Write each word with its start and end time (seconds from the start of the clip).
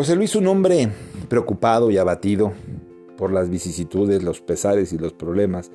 José 0.00 0.16
Luis, 0.16 0.34
un 0.34 0.46
hombre 0.46 0.88
preocupado 1.28 1.90
y 1.90 1.98
abatido 1.98 2.54
por 3.18 3.30
las 3.34 3.50
vicisitudes, 3.50 4.22
los 4.22 4.40
pesares 4.40 4.94
y 4.94 4.98
los 4.98 5.12
problemas 5.12 5.70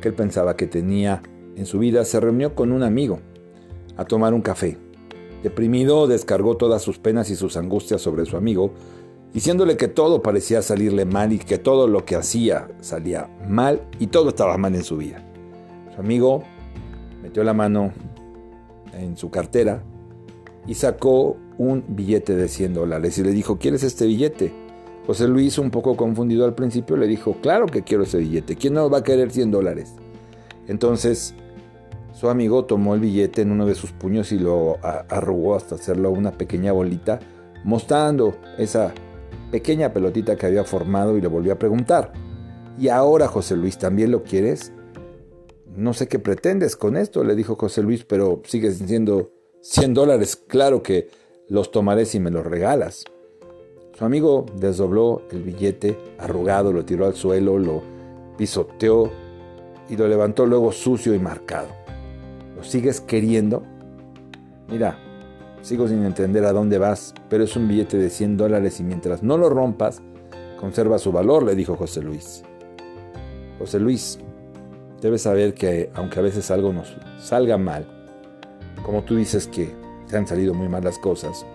que 0.00 0.10
él 0.10 0.14
pensaba 0.14 0.56
que 0.56 0.68
tenía 0.68 1.24
en 1.56 1.66
su 1.66 1.80
vida, 1.80 2.04
se 2.04 2.20
reunió 2.20 2.54
con 2.54 2.70
un 2.70 2.84
amigo 2.84 3.18
a 3.96 4.04
tomar 4.04 4.32
un 4.32 4.42
café. 4.42 4.78
Deprimido, 5.42 6.06
descargó 6.06 6.56
todas 6.56 6.82
sus 6.82 7.00
penas 7.00 7.30
y 7.30 7.34
sus 7.34 7.56
angustias 7.56 8.00
sobre 8.00 8.26
su 8.26 8.36
amigo, 8.36 8.70
diciéndole 9.32 9.76
que 9.76 9.88
todo 9.88 10.22
parecía 10.22 10.62
salirle 10.62 11.04
mal 11.04 11.32
y 11.32 11.40
que 11.40 11.58
todo 11.58 11.88
lo 11.88 12.04
que 12.04 12.14
hacía 12.14 12.68
salía 12.80 13.28
mal 13.48 13.88
y 13.98 14.06
todo 14.06 14.28
estaba 14.28 14.56
mal 14.56 14.76
en 14.76 14.84
su 14.84 14.98
vida. 14.98 15.20
Su 15.96 16.00
amigo 16.00 16.44
metió 17.24 17.42
la 17.42 17.54
mano 17.54 17.92
en 18.92 19.16
su 19.16 19.30
cartera 19.30 19.82
y 20.64 20.74
sacó 20.74 21.38
un 21.58 21.84
billete 21.88 22.34
de 22.34 22.48
100 22.48 22.74
dólares 22.74 23.18
y 23.18 23.22
le 23.22 23.30
dijo, 23.30 23.58
¿quieres 23.58 23.82
este 23.82 24.06
billete? 24.06 24.52
José 25.06 25.28
Luis, 25.28 25.58
un 25.58 25.70
poco 25.70 25.96
confundido 25.96 26.44
al 26.44 26.54
principio, 26.54 26.96
le 26.96 27.06
dijo, 27.06 27.36
claro 27.42 27.66
que 27.66 27.82
quiero 27.82 28.04
ese 28.04 28.18
billete, 28.18 28.56
¿quién 28.56 28.74
no 28.74 28.88
va 28.88 28.98
a 28.98 29.04
querer 29.04 29.30
100 29.30 29.50
dólares? 29.50 29.94
Entonces, 30.66 31.34
su 32.12 32.30
amigo 32.30 32.64
tomó 32.64 32.94
el 32.94 33.00
billete 33.00 33.42
en 33.42 33.50
uno 33.50 33.66
de 33.66 33.74
sus 33.74 33.92
puños 33.92 34.32
y 34.32 34.38
lo 34.38 34.78
arrugó 34.82 35.56
hasta 35.56 35.74
hacerlo 35.74 36.10
una 36.10 36.32
pequeña 36.32 36.72
bolita, 36.72 37.20
mostrando 37.64 38.36
esa 38.56 38.94
pequeña 39.50 39.92
pelotita 39.92 40.36
que 40.36 40.46
había 40.46 40.64
formado 40.64 41.18
y 41.18 41.20
le 41.20 41.28
volvió 41.28 41.52
a 41.52 41.58
preguntar, 41.58 42.12
¿y 42.78 42.88
ahora 42.88 43.28
José 43.28 43.56
Luis 43.56 43.78
también 43.78 44.10
lo 44.10 44.22
quieres? 44.22 44.72
No 45.76 45.92
sé 45.92 46.08
qué 46.08 46.18
pretendes 46.18 46.76
con 46.76 46.96
esto, 46.96 47.24
le 47.24 47.34
dijo 47.34 47.56
José 47.56 47.82
Luis, 47.82 48.04
pero 48.04 48.42
sigues 48.46 48.78
diciendo 48.78 49.32
100 49.60 49.92
dólares, 49.92 50.36
claro 50.36 50.82
que 50.82 51.08
los 51.48 51.70
tomaré 51.70 52.06
si 52.06 52.20
me 52.20 52.30
los 52.30 52.46
regalas. 52.46 53.04
Su 53.96 54.04
amigo 54.04 54.46
desdobló 54.56 55.22
el 55.30 55.42
billete 55.42 55.96
arrugado, 56.18 56.72
lo 56.72 56.84
tiró 56.84 57.06
al 57.06 57.14
suelo, 57.14 57.58
lo 57.58 57.82
pisoteó 58.36 59.10
y 59.88 59.96
lo 59.96 60.08
levantó 60.08 60.46
luego 60.46 60.72
sucio 60.72 61.14
y 61.14 61.18
marcado. 61.18 61.68
¿Lo 62.56 62.64
sigues 62.64 63.00
queriendo? 63.00 63.62
Mira, 64.68 64.98
sigo 65.62 65.86
sin 65.86 66.04
entender 66.04 66.44
a 66.44 66.52
dónde 66.52 66.78
vas, 66.78 67.14
pero 67.28 67.44
es 67.44 67.54
un 67.56 67.68
billete 67.68 67.98
de 67.98 68.10
100 68.10 68.36
dólares 68.36 68.80
y 68.80 68.82
mientras 68.82 69.22
no 69.22 69.36
lo 69.36 69.48
rompas, 69.50 70.02
conserva 70.58 70.98
su 70.98 71.12
valor, 71.12 71.44
le 71.44 71.54
dijo 71.54 71.76
José 71.76 72.02
Luis. 72.02 72.42
José 73.58 73.78
Luis, 73.78 74.18
debes 75.00 75.22
saber 75.22 75.54
que 75.54 75.90
aunque 75.94 76.18
a 76.18 76.22
veces 76.22 76.50
algo 76.50 76.72
nos 76.72 76.96
salga 77.18 77.58
mal, 77.58 77.86
como 78.82 79.04
tú 79.04 79.16
dices 79.16 79.46
que 79.46 79.83
han 80.16 80.26
salido 80.26 80.54
muy 80.54 80.68
mal 80.68 80.84
las 80.84 80.98
cosas, 80.98 81.46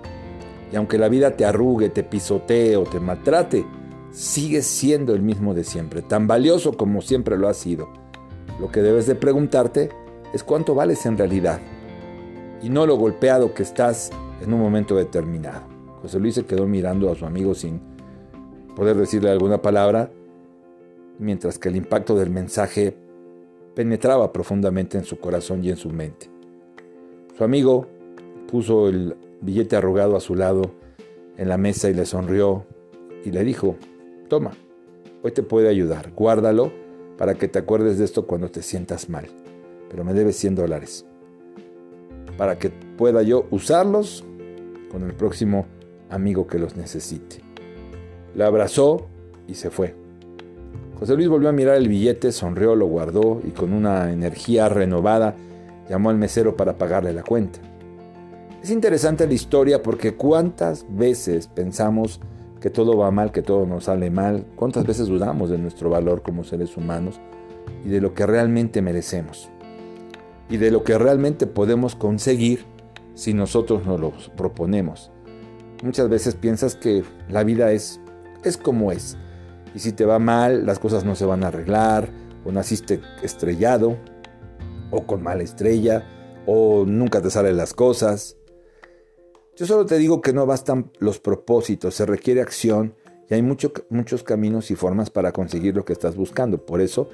y 0.71 0.75
aunque 0.75 0.97
la 0.97 1.09
vida 1.09 1.35
te 1.35 1.45
arrugue, 1.45 1.89
te 1.89 2.03
pisotee 2.03 2.75
o 2.75 2.83
te 2.83 2.99
maltrate, 2.99 3.65
sigues 4.11 4.65
siendo 4.65 5.13
el 5.13 5.21
mismo 5.21 5.53
de 5.53 5.63
siempre, 5.63 6.01
tan 6.01 6.27
valioso 6.27 6.73
como 6.73 7.01
siempre 7.01 7.37
lo 7.37 7.47
has 7.47 7.57
sido. 7.57 7.89
Lo 8.59 8.71
que 8.71 8.81
debes 8.81 9.07
de 9.07 9.15
preguntarte 9.15 9.89
es 10.33 10.43
cuánto 10.43 10.75
vales 10.75 11.05
en 11.05 11.17
realidad 11.17 11.59
y 12.61 12.69
no 12.69 12.85
lo 12.85 12.97
golpeado 12.97 13.53
que 13.53 13.63
estás 13.63 14.11
en 14.41 14.53
un 14.53 14.59
momento 14.59 14.95
determinado. 14.95 15.63
José 16.01 16.19
Luis 16.19 16.35
se 16.35 16.45
quedó 16.45 16.67
mirando 16.67 17.11
a 17.11 17.15
su 17.15 17.25
amigo 17.25 17.53
sin 17.53 17.81
poder 18.75 18.97
decirle 18.97 19.29
alguna 19.29 19.61
palabra, 19.61 20.11
mientras 21.17 21.57
que 21.59 21.69
el 21.69 21.75
impacto 21.75 22.15
del 22.15 22.29
mensaje 22.29 22.95
penetraba 23.75 24.31
profundamente 24.31 24.97
en 24.97 25.05
su 25.05 25.19
corazón 25.19 25.63
y 25.63 25.69
en 25.69 25.77
su 25.77 25.89
mente. 25.89 26.29
Su 27.37 27.43
amigo 27.43 27.87
puso 28.49 28.89
el 28.89 29.15
billete 29.41 29.75
arrugado 29.75 30.15
a 30.15 30.19
su 30.19 30.35
lado 30.35 30.71
en 31.37 31.47
la 31.47 31.57
mesa 31.57 31.89
y 31.89 31.93
le 31.93 32.05
sonrió 32.05 32.65
y 33.23 33.31
le 33.31 33.43
dijo, 33.43 33.75
toma, 34.27 34.51
hoy 35.21 35.31
te 35.31 35.43
puede 35.43 35.69
ayudar, 35.69 36.11
guárdalo 36.15 36.71
para 37.17 37.35
que 37.35 37.47
te 37.47 37.59
acuerdes 37.59 37.97
de 37.97 38.05
esto 38.05 38.25
cuando 38.25 38.49
te 38.49 38.61
sientas 38.61 39.09
mal, 39.09 39.27
pero 39.89 40.03
me 40.03 40.13
debes 40.13 40.35
100 40.37 40.55
dólares, 40.55 41.05
para 42.37 42.57
que 42.57 42.69
pueda 42.69 43.21
yo 43.21 43.45
usarlos 43.51 44.25
con 44.91 45.03
el 45.03 45.13
próximo 45.13 45.67
amigo 46.09 46.47
que 46.47 46.59
los 46.59 46.75
necesite. 46.75 47.41
Le 48.35 48.43
abrazó 48.43 49.07
y 49.47 49.53
se 49.53 49.69
fue. 49.69 49.95
José 50.97 51.15
Luis 51.15 51.29
volvió 51.29 51.49
a 51.49 51.53
mirar 51.53 51.75
el 51.75 51.87
billete, 51.87 52.31
sonrió, 52.31 52.75
lo 52.75 52.87
guardó 52.87 53.41
y 53.45 53.51
con 53.51 53.73
una 53.73 54.11
energía 54.11 54.67
renovada 54.69 55.35
llamó 55.89 56.09
al 56.09 56.17
mesero 56.17 56.55
para 56.55 56.77
pagarle 56.77 57.13
la 57.13 57.23
cuenta. 57.23 57.59
Es 58.61 58.71
interesante 58.71 59.25
la 59.25 59.33
historia 59.33 59.81
porque 59.81 60.15
cuántas 60.15 60.85
veces 60.89 61.47
pensamos 61.47 62.19
que 62.59 62.69
todo 62.69 62.97
va 62.97 63.09
mal, 63.09 63.31
que 63.31 63.41
todo 63.41 63.65
nos 63.65 63.85
sale 63.85 64.11
mal, 64.11 64.45
cuántas 64.57 64.85
veces 64.85 65.07
dudamos 65.07 65.49
de 65.49 65.57
nuestro 65.57 65.89
valor 65.89 66.21
como 66.21 66.43
seres 66.43 66.75
humanos 66.75 67.21
y 67.85 67.89
de 67.89 68.01
lo 68.01 68.13
que 68.13 68.25
realmente 68.25 68.81
merecemos 68.81 69.49
y 70.49 70.57
de 70.57 70.71
lo 70.71 70.83
que 70.83 70.97
realmente 70.97 71.47
podemos 71.47 71.95
conseguir 71.95 72.65
si 73.13 73.33
nosotros 73.33 73.85
nos 73.85 73.99
lo 74.01 74.11
proponemos. 74.35 75.09
Muchas 75.81 76.09
veces 76.09 76.35
piensas 76.35 76.75
que 76.75 77.05
la 77.29 77.45
vida 77.45 77.71
es, 77.71 78.01
es 78.43 78.57
como 78.57 78.91
es 78.91 79.17
y 79.73 79.79
si 79.79 79.93
te 79.93 80.03
va 80.03 80.19
mal 80.19 80.65
las 80.65 80.79
cosas 80.79 81.05
no 81.05 81.15
se 81.15 81.25
van 81.25 81.45
a 81.45 81.47
arreglar 81.47 82.09
o 82.43 82.51
naciste 82.51 82.99
estrellado 83.23 83.95
o 84.91 85.05
con 85.05 85.23
mala 85.23 85.43
estrella 85.43 86.03
o 86.45 86.83
nunca 86.85 87.21
te 87.21 87.29
salen 87.29 87.55
las 87.55 87.73
cosas 87.73 88.35
yo 89.59 89.65
solo 89.65 89.85
te 89.85 89.97
digo 89.97 90.21
que 90.21 90.31
no 90.31 90.45
bastan 90.45 90.89
los 90.99 91.19
propósitos, 91.19 91.93
se 91.93 92.05
requiere 92.05 92.41
acción 92.41 92.95
y 93.29 93.33
hay 93.33 93.41
muchos 93.41 94.23
caminos 94.23 94.71
y 94.71 94.75
formas 94.75 95.09
para 95.09 95.33
conseguir 95.33 95.75
lo 95.75 95.83
que 95.83 95.91
estás 95.91 96.15
buscando. 96.15 96.65
Por 96.65 96.79
eso 96.79 97.09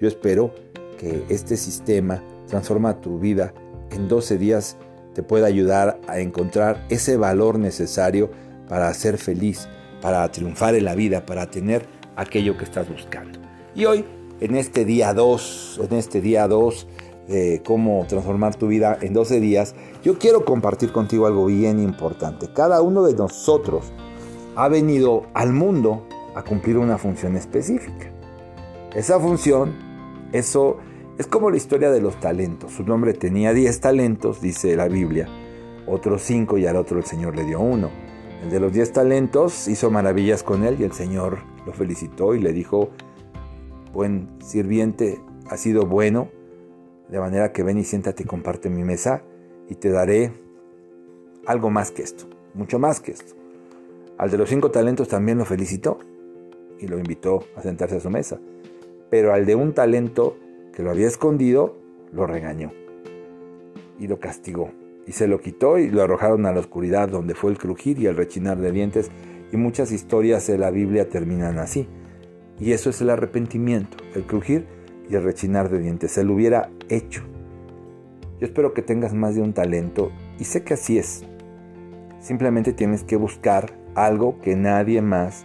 yo 0.00 0.08
espero 0.08 0.54
que 0.98 1.24
este 1.28 1.58
sistema 1.58 2.24
transforma 2.48 3.02
tu 3.02 3.18
vida 3.18 3.52
en 3.90 4.08
12 4.08 4.38
días 4.38 4.78
te 5.14 5.22
pueda 5.22 5.46
ayudar 5.46 6.00
a 6.08 6.20
encontrar 6.20 6.86
ese 6.88 7.18
valor 7.18 7.58
necesario 7.58 8.30
para 8.66 8.92
ser 8.94 9.18
feliz, 9.18 9.68
para 10.00 10.26
triunfar 10.32 10.74
en 10.76 10.86
la 10.86 10.94
vida, 10.94 11.26
para 11.26 11.50
tener 11.50 11.84
aquello 12.16 12.56
que 12.56 12.64
estás 12.64 12.88
buscando. 12.88 13.38
Y 13.74 13.84
hoy, 13.84 14.06
en 14.40 14.56
este 14.56 14.86
día 14.86 15.12
2, 15.12 15.80
en 15.90 15.96
este 15.98 16.22
día 16.22 16.48
2 16.48 16.86
de 17.30 17.62
cómo 17.64 18.04
transformar 18.08 18.56
tu 18.56 18.66
vida 18.66 18.98
en 19.00 19.12
12 19.12 19.40
días, 19.40 19.76
yo 20.02 20.18
quiero 20.18 20.44
compartir 20.44 20.90
contigo 20.90 21.26
algo 21.26 21.46
bien 21.46 21.80
importante. 21.80 22.52
Cada 22.52 22.82
uno 22.82 23.04
de 23.04 23.14
nosotros 23.14 23.92
ha 24.56 24.68
venido 24.68 25.22
al 25.32 25.52
mundo 25.52 26.06
a 26.34 26.42
cumplir 26.42 26.76
una 26.76 26.98
función 26.98 27.36
específica. 27.36 28.12
Esa 28.94 29.20
función, 29.20 29.76
eso 30.32 30.78
es 31.18 31.28
como 31.28 31.50
la 31.50 31.56
historia 31.56 31.92
de 31.92 32.00
los 32.00 32.18
talentos. 32.18 32.72
Su 32.72 32.82
nombre 32.82 33.14
tenía 33.14 33.52
10 33.52 33.80
talentos, 33.80 34.40
dice 34.40 34.74
la 34.74 34.88
Biblia, 34.88 35.28
otros 35.86 36.22
5 36.22 36.58
y 36.58 36.66
al 36.66 36.76
otro 36.76 36.98
el 36.98 37.04
Señor 37.04 37.36
le 37.36 37.44
dio 37.44 37.60
uno. 37.60 37.90
El 38.42 38.50
de 38.50 38.58
los 38.58 38.72
10 38.72 38.92
talentos 38.92 39.68
hizo 39.68 39.88
maravillas 39.90 40.42
con 40.42 40.64
él 40.64 40.78
y 40.80 40.82
el 40.82 40.92
Señor 40.92 41.38
lo 41.64 41.72
felicitó 41.72 42.34
y 42.34 42.40
le 42.40 42.52
dijo, 42.52 42.90
buen 43.92 44.28
sirviente, 44.40 45.20
ha 45.48 45.56
sido 45.56 45.86
bueno 45.86 46.28
de 47.10 47.18
manera 47.18 47.52
que 47.52 47.62
ven 47.62 47.78
y 47.78 47.84
siéntate 47.84 48.22
y 48.22 48.26
comparte 48.26 48.70
mi 48.70 48.84
mesa 48.84 49.22
y 49.68 49.74
te 49.74 49.90
daré 49.90 50.32
algo 51.46 51.70
más 51.70 51.90
que 51.90 52.02
esto, 52.02 52.26
mucho 52.54 52.78
más 52.78 53.00
que 53.00 53.12
esto. 53.12 53.34
Al 54.18 54.30
de 54.30 54.38
los 54.38 54.48
cinco 54.48 54.70
talentos 54.70 55.08
también 55.08 55.38
lo 55.38 55.44
felicitó 55.44 55.98
y 56.78 56.86
lo 56.86 56.98
invitó 56.98 57.44
a 57.56 57.62
sentarse 57.62 57.96
a 57.96 58.00
su 58.00 58.10
mesa. 58.10 58.38
Pero 59.10 59.32
al 59.32 59.44
de 59.44 59.54
un 59.54 59.72
talento 59.72 60.36
que 60.72 60.82
lo 60.82 60.90
había 60.90 61.08
escondido, 61.08 61.76
lo 62.12 62.26
regañó 62.26 62.72
y 63.98 64.06
lo 64.06 64.20
castigó. 64.20 64.70
Y 65.06 65.12
se 65.12 65.26
lo 65.26 65.40
quitó 65.40 65.78
y 65.78 65.90
lo 65.90 66.02
arrojaron 66.02 66.46
a 66.46 66.52
la 66.52 66.60
oscuridad 66.60 67.08
donde 67.08 67.34
fue 67.34 67.50
el 67.50 67.58
crujir 67.58 67.98
y 67.98 68.06
el 68.06 68.16
rechinar 68.16 68.58
de 68.58 68.70
dientes. 68.70 69.10
Y 69.52 69.56
muchas 69.56 69.90
historias 69.90 70.46
de 70.46 70.58
la 70.58 70.70
Biblia 70.70 71.08
terminan 71.08 71.58
así. 71.58 71.88
Y 72.60 72.72
eso 72.72 72.90
es 72.90 73.00
el 73.00 73.10
arrepentimiento, 73.10 73.96
el 74.14 74.24
crujir 74.24 74.66
y 75.10 75.16
el 75.16 75.24
rechinar 75.24 75.68
de 75.68 75.80
dientes. 75.80 76.12
Se 76.12 76.24
lo 76.24 76.34
hubiera 76.34 76.70
hecho. 76.88 77.22
Yo 78.38 78.46
espero 78.46 78.72
que 78.72 78.82
tengas 78.82 79.12
más 79.12 79.34
de 79.34 79.42
un 79.42 79.52
talento 79.52 80.12
y 80.38 80.44
sé 80.44 80.62
que 80.62 80.74
así 80.74 80.98
es. 80.98 81.24
Simplemente 82.20 82.72
tienes 82.72 83.02
que 83.02 83.16
buscar 83.16 83.72
algo 83.94 84.40
que 84.40 84.56
nadie 84.56 85.02
más 85.02 85.44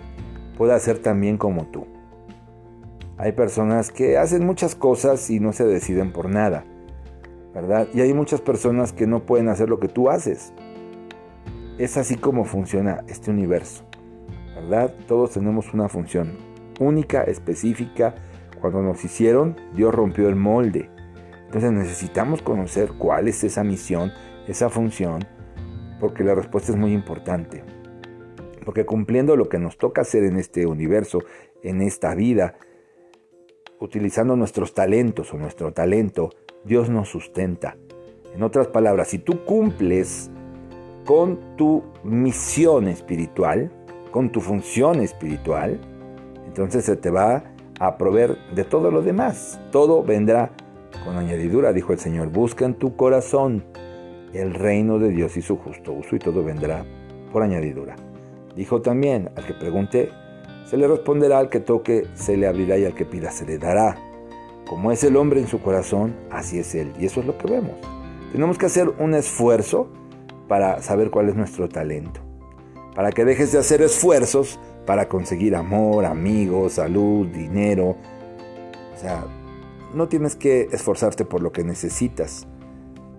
pueda 0.57 0.75
hacer 0.75 0.99
tan 0.99 1.19
bien 1.19 1.37
como 1.37 1.65
tú. 1.67 1.87
Hay 3.17 3.31
personas 3.31 3.91
que 3.91 4.17
hacen 4.17 4.45
muchas 4.45 4.75
cosas 4.75 5.29
y 5.29 5.39
no 5.39 5.53
se 5.53 5.65
deciden 5.65 6.11
por 6.11 6.29
nada, 6.29 6.65
¿verdad? 7.53 7.87
Y 7.93 8.01
hay 8.01 8.13
muchas 8.13 8.41
personas 8.41 8.91
que 8.93 9.07
no 9.07 9.25
pueden 9.25 9.47
hacer 9.47 9.69
lo 9.69 9.79
que 9.79 9.87
tú 9.87 10.09
haces. 10.09 10.53
Es 11.77 11.97
así 11.97 12.15
como 12.15 12.45
funciona 12.45 13.03
este 13.07 13.31
universo, 13.31 13.85
¿verdad? 14.53 14.93
Todos 15.07 15.31
tenemos 15.31 15.73
una 15.73 15.87
función 15.87 16.37
única, 16.79 17.23
específica, 17.23 18.15
cuando 18.71 18.91
nos 18.91 19.03
hicieron, 19.03 19.55
Dios 19.73 19.93
rompió 19.93 20.27
el 20.29 20.35
molde. 20.35 20.89
Entonces 21.45 21.71
necesitamos 21.71 22.41
conocer 22.41 22.93
cuál 22.97 23.27
es 23.27 23.43
esa 23.43 23.63
misión, 23.63 24.11
esa 24.47 24.69
función, 24.69 25.25
porque 25.99 26.23
la 26.23 26.35
respuesta 26.35 26.71
es 26.71 26.77
muy 26.77 26.93
importante. 26.93 27.63
Porque 28.65 28.85
cumpliendo 28.85 29.35
lo 29.35 29.47
que 29.47 29.59
nos 29.59 29.77
toca 29.77 30.01
hacer 30.01 30.23
en 30.23 30.37
este 30.37 30.65
universo, 30.65 31.19
en 31.61 31.81
esta 31.81 32.15
vida, 32.15 32.55
utilizando 33.79 34.35
nuestros 34.35 34.73
talentos 34.73 35.33
o 35.33 35.37
nuestro 35.37 35.71
talento, 35.71 36.31
Dios 36.63 36.89
nos 36.89 37.09
sustenta. 37.09 37.77
En 38.33 38.43
otras 38.43 38.67
palabras, 38.67 39.09
si 39.09 39.19
tú 39.19 39.45
cumples 39.45 40.31
con 41.05 41.55
tu 41.55 41.83
misión 42.03 42.87
espiritual, 42.87 43.71
con 44.11 44.31
tu 44.31 44.41
función 44.41 44.99
espiritual, 45.01 45.79
entonces 46.45 46.85
se 46.85 46.95
te 46.95 47.09
va 47.11 47.54
a 47.79 47.97
proveer 47.97 48.37
de 48.53 48.63
todo 48.63 48.91
lo 48.91 49.01
demás. 49.01 49.59
Todo 49.71 50.03
vendrá 50.03 50.51
con 51.03 51.17
añadidura, 51.17 51.73
dijo 51.73 51.93
el 51.93 51.99
Señor. 51.99 52.29
Busca 52.29 52.65
en 52.65 52.75
tu 52.75 52.95
corazón 52.95 53.63
el 54.33 54.53
reino 54.53 54.99
de 54.99 55.09
Dios 55.09 55.37
y 55.37 55.41
su 55.41 55.57
justo 55.57 55.93
uso 55.93 56.15
y 56.15 56.19
todo 56.19 56.43
vendrá 56.43 56.85
por 57.31 57.43
añadidura. 57.43 57.95
Dijo 58.55 58.81
también, 58.81 59.29
al 59.35 59.45
que 59.45 59.53
pregunte, 59.53 60.09
se 60.65 60.77
le 60.77 60.87
responderá, 60.87 61.39
al 61.39 61.49
que 61.49 61.59
toque, 61.59 62.07
se 62.15 62.37
le 62.37 62.47
abrirá 62.47 62.77
y 62.77 62.85
al 62.85 62.95
que 62.95 63.05
pida, 63.05 63.31
se 63.31 63.45
le 63.45 63.57
dará. 63.57 63.97
Como 64.67 64.91
es 64.91 65.03
el 65.03 65.15
hombre 65.15 65.41
en 65.41 65.47
su 65.47 65.61
corazón, 65.61 66.15
así 66.31 66.59
es 66.59 66.73
él. 66.73 66.91
Y 66.99 67.05
eso 67.05 67.19
es 67.19 67.27
lo 67.27 67.37
que 67.37 67.51
vemos. 67.51 67.75
Tenemos 68.31 68.57
que 68.57 68.65
hacer 68.65 68.89
un 68.99 69.13
esfuerzo 69.13 69.89
para 70.47 70.81
saber 70.81 71.11
cuál 71.11 71.29
es 71.29 71.35
nuestro 71.35 71.69
talento. 71.69 72.21
Para 72.95 73.11
que 73.11 73.25
dejes 73.25 73.51
de 73.51 73.59
hacer 73.59 73.81
esfuerzos 73.81 74.59
para 74.85 75.09
conseguir 75.09 75.55
amor, 75.55 76.05
amigos, 76.05 76.73
salud, 76.73 77.27
dinero. 77.27 77.95
O 78.93 78.97
sea, 78.97 79.25
no 79.93 80.07
tienes 80.07 80.35
que 80.35 80.67
esforzarte 80.71 81.25
por 81.25 81.41
lo 81.41 81.51
que 81.51 81.63
necesitas. 81.63 82.47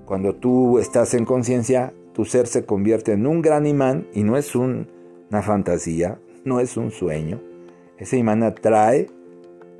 Cuando 0.04 0.34
tú 0.34 0.78
estás 0.78 1.14
en 1.14 1.24
conciencia, 1.24 1.92
tu 2.12 2.24
ser 2.24 2.46
se 2.46 2.64
convierte 2.64 3.12
en 3.12 3.26
un 3.26 3.42
gran 3.42 3.66
imán 3.66 4.06
y 4.14 4.22
no 4.22 4.36
es 4.36 4.54
una 4.54 4.86
fantasía, 5.42 6.20
no 6.44 6.60
es 6.60 6.76
un 6.76 6.90
sueño. 6.90 7.40
Ese 7.98 8.16
imán 8.16 8.42
atrae 8.42 9.08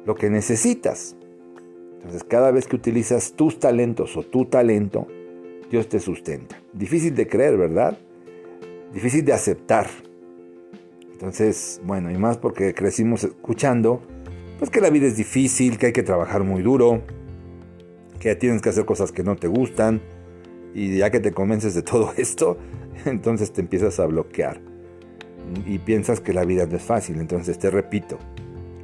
lo 0.05 0.15
que 0.15 0.31
necesitas. 0.31 1.17
Entonces, 1.97 2.25
cada 2.25 2.51
vez 2.51 2.67
que 2.67 2.77
utilizas 2.77 3.33
tus 3.33 3.59
talentos 3.59 4.17
o 4.17 4.23
tu 4.23 4.45
talento, 4.47 5.07
Dios 5.71 5.89
te 5.89 5.99
sustenta. 5.99 6.57
Difícil 6.73 7.15
de 7.15 7.27
creer, 7.27 7.57
¿verdad? 7.57 7.99
Difícil 8.93 9.25
de 9.25 9.33
aceptar. 9.33 9.87
Entonces, 11.17 11.81
bueno, 11.83 12.11
y 12.11 12.19
más 12.19 12.37
porque 12.37 12.75
crecimos 12.75 13.25
escuchando, 13.25 14.03
pues 14.59 14.71
que 14.71 14.83
la 14.83 14.91
vida 14.91 15.07
es 15.07 15.17
difícil, 15.17 15.79
que 15.79 15.87
hay 15.87 15.93
que 15.95 16.03
trabajar 16.03 16.45
muy 16.45 16.61
duro, 16.61 17.01
que 18.21 18.37
tienes 18.37 18.61
que 18.61 18.69
hacer 18.69 18.85
cosas 18.85 19.13
que 19.13 19.23
no 19.23 19.35
te 19.35 19.49
gustan, 19.49 20.03
y 20.75 20.99
ya 20.99 21.11
que 21.11 21.21
te 21.21 21.33
convences 21.33 21.75
de 21.75 21.81
todo 21.81 22.13
esto, 22.19 22.59
entonces 23.07 23.51
te 23.51 23.63
empiezas 23.63 23.99
a 23.99 24.05
bloquear 24.05 24.61
y 25.65 25.79
piensas 25.79 26.21
que 26.21 26.35
la 26.35 26.45
vida 26.45 26.67
no 26.67 26.77
es 26.77 26.83
fácil. 26.83 27.19
Entonces 27.19 27.59
te 27.59 27.71
repito, 27.71 28.19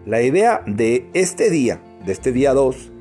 la 0.06 0.22
idea 0.22 0.62
de 0.66 1.10
este 1.12 1.50
día, 1.50 1.82
de 2.06 2.12
este 2.12 2.32
día 2.32 2.54
2, 2.54 2.92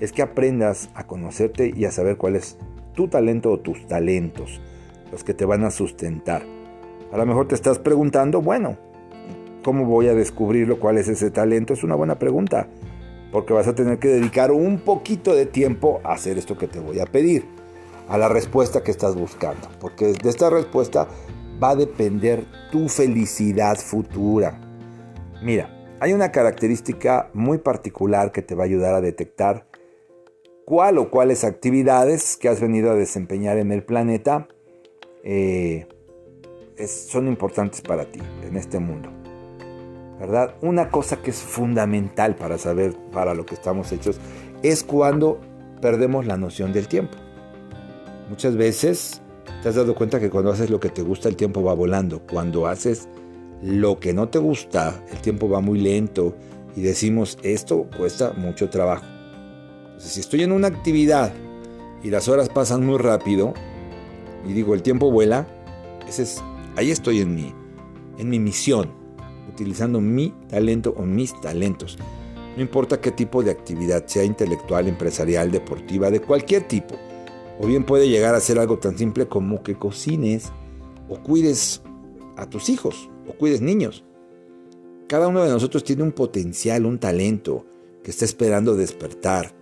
es 0.00 0.12
que 0.12 0.20
aprendas 0.20 0.90
a 0.94 1.06
conocerte 1.06 1.72
y 1.74 1.86
a 1.86 1.90
saber 1.90 2.18
cuál 2.18 2.36
es 2.36 2.58
tu 2.94 3.08
talento 3.08 3.50
o 3.50 3.60
tus 3.60 3.86
talentos, 3.86 4.60
los 5.10 5.24
que 5.24 5.32
te 5.32 5.46
van 5.46 5.64
a 5.64 5.70
sustentar. 5.70 6.57
A 7.12 7.16
lo 7.16 7.24
mejor 7.24 7.48
te 7.48 7.54
estás 7.54 7.78
preguntando, 7.78 8.42
bueno, 8.42 8.76
¿cómo 9.64 9.86
voy 9.86 10.08
a 10.08 10.14
descubrirlo? 10.14 10.78
¿Cuál 10.78 10.98
es 10.98 11.08
ese 11.08 11.30
talento? 11.30 11.72
Es 11.72 11.82
una 11.82 11.94
buena 11.94 12.18
pregunta, 12.18 12.68
porque 13.32 13.54
vas 13.54 13.66
a 13.66 13.74
tener 13.74 13.98
que 13.98 14.08
dedicar 14.08 14.52
un 14.52 14.78
poquito 14.80 15.34
de 15.34 15.46
tiempo 15.46 16.00
a 16.04 16.12
hacer 16.12 16.36
esto 16.36 16.58
que 16.58 16.68
te 16.68 16.80
voy 16.80 17.00
a 17.00 17.06
pedir, 17.06 17.46
a 18.08 18.18
la 18.18 18.28
respuesta 18.28 18.82
que 18.82 18.90
estás 18.90 19.14
buscando, 19.14 19.68
porque 19.80 20.12
de 20.12 20.28
esta 20.28 20.50
respuesta 20.50 21.08
va 21.62 21.70
a 21.70 21.76
depender 21.76 22.44
tu 22.70 22.88
felicidad 22.88 23.76
futura. 23.76 24.60
Mira, 25.42 25.74
hay 26.00 26.12
una 26.12 26.30
característica 26.30 27.30
muy 27.32 27.58
particular 27.58 28.32
que 28.32 28.42
te 28.42 28.54
va 28.54 28.64
a 28.64 28.66
ayudar 28.66 28.94
a 28.94 29.00
detectar 29.00 29.66
cuál 30.64 30.98
o 30.98 31.10
cuáles 31.10 31.44
actividades 31.44 32.36
que 32.36 32.48
has 32.48 32.60
venido 32.60 32.90
a 32.90 32.94
desempeñar 32.94 33.56
en 33.56 33.72
el 33.72 33.82
planeta 33.82 34.46
eh, 35.24 35.86
son 36.86 37.26
importantes 37.26 37.80
para 37.80 38.04
ti 38.04 38.20
en 38.46 38.56
este 38.56 38.78
mundo. 38.78 39.10
¿Verdad? 40.20 40.54
Una 40.62 40.90
cosa 40.90 41.22
que 41.22 41.30
es 41.30 41.38
fundamental 41.38 42.34
para 42.34 42.58
saber 42.58 42.96
para 43.12 43.34
lo 43.34 43.46
que 43.46 43.54
estamos 43.54 43.92
hechos 43.92 44.18
es 44.62 44.82
cuando 44.82 45.40
perdemos 45.80 46.26
la 46.26 46.36
noción 46.36 46.72
del 46.72 46.88
tiempo. 46.88 47.16
Muchas 48.28 48.56
veces 48.56 49.22
¿Te 49.62 49.68
has 49.68 49.74
dado 49.74 49.96
cuenta 49.96 50.20
que 50.20 50.30
cuando 50.30 50.52
haces 50.52 50.70
lo 50.70 50.78
que 50.78 50.88
te 50.88 51.02
gusta 51.02 51.28
el 51.28 51.34
tiempo 51.34 51.64
va 51.64 51.74
volando? 51.74 52.20
Cuando 52.20 52.68
haces 52.68 53.08
lo 53.60 53.98
que 53.98 54.14
no 54.14 54.28
te 54.28 54.38
gusta, 54.38 55.02
el 55.10 55.18
tiempo 55.18 55.48
va 55.48 55.60
muy 55.60 55.80
lento 55.80 56.36
y 56.76 56.82
decimos, 56.82 57.36
esto 57.42 57.88
cuesta 57.96 58.32
mucho 58.36 58.70
trabajo. 58.70 59.04
Si 59.98 60.20
estoy 60.20 60.44
en 60.44 60.52
una 60.52 60.68
actividad 60.68 61.32
y 62.04 62.10
las 62.10 62.28
horas 62.28 62.48
pasan 62.50 62.86
muy 62.86 62.98
rápido 62.98 63.52
y 64.48 64.52
digo, 64.52 64.74
el 64.74 64.82
tiempo 64.82 65.10
vuela, 65.10 65.48
ese 66.06 66.22
es, 66.22 66.40
ahí 66.78 66.92
estoy 66.92 67.20
en 67.20 67.34
mi, 67.34 67.52
en 68.18 68.28
mi 68.28 68.38
misión, 68.38 68.88
utilizando 69.48 70.00
mi 70.00 70.32
talento 70.48 70.94
o 70.96 71.02
mis 71.02 71.38
talentos. 71.40 71.98
No 72.56 72.62
importa 72.62 73.00
qué 73.00 73.10
tipo 73.10 73.42
de 73.42 73.50
actividad, 73.50 74.06
sea 74.06 74.22
intelectual, 74.22 74.86
empresarial, 74.86 75.50
deportiva, 75.50 76.08
de 76.10 76.20
cualquier 76.20 76.68
tipo. 76.68 76.94
O 77.58 77.66
bien 77.66 77.84
puede 77.84 78.08
llegar 78.08 78.36
a 78.36 78.40
ser 78.40 78.60
algo 78.60 78.78
tan 78.78 78.96
simple 78.96 79.26
como 79.26 79.64
que 79.64 79.74
cocines 79.74 80.52
o 81.08 81.18
cuides 81.20 81.82
a 82.36 82.48
tus 82.48 82.68
hijos 82.68 83.10
o 83.28 83.32
cuides 83.32 83.60
niños. 83.60 84.04
Cada 85.08 85.26
uno 85.26 85.42
de 85.42 85.50
nosotros 85.50 85.82
tiene 85.82 86.04
un 86.04 86.12
potencial, 86.12 86.86
un 86.86 87.00
talento 87.00 87.66
que 88.04 88.12
está 88.12 88.24
esperando 88.24 88.76
despertar. 88.76 89.52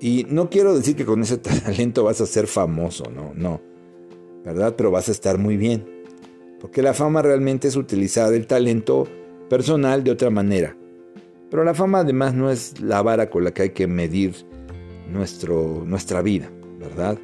Y 0.00 0.24
no 0.30 0.48
quiero 0.48 0.74
decir 0.74 0.96
que 0.96 1.04
con 1.04 1.20
ese 1.20 1.36
talento 1.38 2.04
vas 2.04 2.22
a 2.22 2.26
ser 2.26 2.46
famoso, 2.46 3.10
no, 3.10 3.32
no, 3.34 3.60
¿verdad? 4.48 4.74
Pero 4.76 4.90
vas 4.90 5.10
a 5.10 5.12
estar 5.12 5.36
muy 5.36 5.58
bien. 5.58 5.84
Porque 6.58 6.80
la 6.80 6.94
fama 6.94 7.20
realmente 7.20 7.68
es 7.68 7.76
utilizar 7.76 8.32
el 8.32 8.46
talento 8.46 9.06
personal 9.50 10.02
de 10.02 10.10
otra 10.10 10.30
manera. 10.30 10.74
Pero 11.50 11.64
la 11.64 11.74
fama 11.74 12.00
además 12.00 12.34
no 12.34 12.50
es 12.50 12.80
la 12.80 13.02
vara 13.02 13.28
con 13.28 13.44
la 13.44 13.52
que 13.52 13.62
hay 13.62 13.70
que 13.70 13.86
medir 13.86 14.34
nuestro, 15.10 15.84
nuestra 15.86 16.22
vida, 16.22 16.50
¿verdad? 16.78 17.18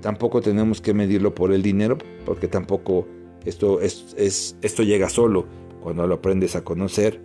Tampoco 0.00 0.40
tenemos 0.40 0.80
que 0.80 0.92
medirlo 0.92 1.34
por 1.34 1.52
el 1.52 1.62
dinero, 1.62 1.98
porque 2.24 2.48
tampoco 2.48 3.06
esto, 3.44 3.80
es, 3.80 4.56
esto 4.60 4.82
llega 4.82 5.08
solo 5.08 5.46
cuando 5.80 6.04
lo 6.06 6.16
aprendes 6.16 6.56
a 6.56 6.64
conocer. 6.64 7.20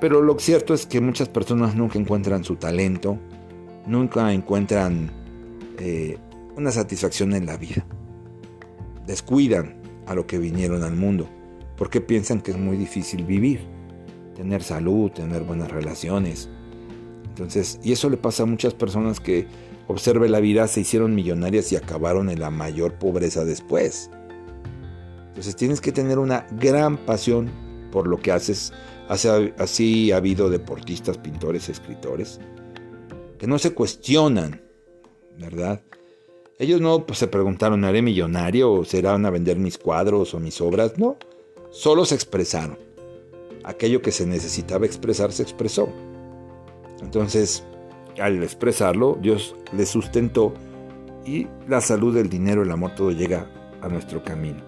Pero 0.00 0.22
lo 0.22 0.38
cierto 0.38 0.72
es 0.72 0.86
que 0.86 1.00
muchas 1.00 1.28
personas 1.28 1.74
nunca 1.74 1.98
encuentran 1.98 2.42
su 2.42 2.56
talento, 2.56 3.18
nunca 3.86 4.32
encuentran 4.32 5.10
eh, 5.78 6.16
una 6.56 6.72
satisfacción 6.72 7.34
en 7.34 7.46
la 7.46 7.56
vida. 7.56 7.86
Descuidan 9.06 9.80
a 10.06 10.14
lo 10.14 10.26
que 10.26 10.38
vinieron 10.38 10.82
al 10.82 10.96
mundo, 10.96 11.28
porque 11.76 12.00
piensan 12.00 12.40
que 12.40 12.50
es 12.50 12.58
muy 12.58 12.76
difícil 12.76 13.24
vivir, 13.24 13.60
tener 14.34 14.62
salud, 14.62 15.10
tener 15.10 15.42
buenas 15.44 15.70
relaciones, 15.70 16.48
entonces, 17.36 17.78
y 17.82 17.92
eso 17.92 18.08
le 18.08 18.16
pasa 18.16 18.44
a 18.44 18.46
muchas 18.46 18.72
personas 18.72 19.20
que 19.20 19.46
observe 19.88 20.26
la 20.30 20.40
vida, 20.40 20.66
se 20.68 20.80
hicieron 20.80 21.14
millonarias 21.14 21.70
y 21.70 21.76
acabaron 21.76 22.30
en 22.30 22.40
la 22.40 22.48
mayor 22.48 22.94
pobreza 22.94 23.44
después. 23.44 24.10
Entonces 25.28 25.54
tienes 25.54 25.82
que 25.82 25.92
tener 25.92 26.18
una 26.18 26.46
gran 26.58 26.96
pasión 26.96 27.50
por 27.92 28.06
lo 28.06 28.16
que 28.16 28.32
haces. 28.32 28.72
Así 29.06 30.12
ha 30.12 30.16
habido 30.16 30.48
deportistas, 30.48 31.18
pintores, 31.18 31.68
escritores, 31.68 32.40
que 33.38 33.46
no 33.46 33.58
se 33.58 33.74
cuestionan, 33.74 34.62
¿verdad? 35.38 35.82
Ellos 36.58 36.80
no 36.80 37.04
pues, 37.04 37.18
se 37.18 37.26
preguntaron, 37.26 37.84
¿haré 37.84 38.00
millonario 38.00 38.72
o 38.72 38.84
serán 38.84 39.26
a 39.26 39.30
vender 39.30 39.58
mis 39.58 39.76
cuadros 39.76 40.32
o 40.32 40.40
mis 40.40 40.60
obras? 40.60 40.98
No, 40.98 41.18
solo 41.70 42.06
se 42.06 42.14
expresaron. 42.14 42.78
Aquello 43.64 44.00
que 44.00 44.10
se 44.10 44.26
necesitaba 44.26 44.86
expresar 44.86 45.32
se 45.32 45.42
expresó. 45.42 45.88
Entonces, 47.02 47.62
al 48.18 48.42
expresarlo, 48.42 49.18
Dios 49.20 49.54
le 49.76 49.84
sustentó 49.84 50.54
y 51.26 51.46
la 51.68 51.82
salud, 51.82 52.16
el 52.16 52.30
dinero, 52.30 52.62
el 52.62 52.70
amor, 52.70 52.94
todo 52.94 53.10
llega 53.10 53.50
a 53.82 53.88
nuestro 53.88 54.24
camino. 54.24 54.62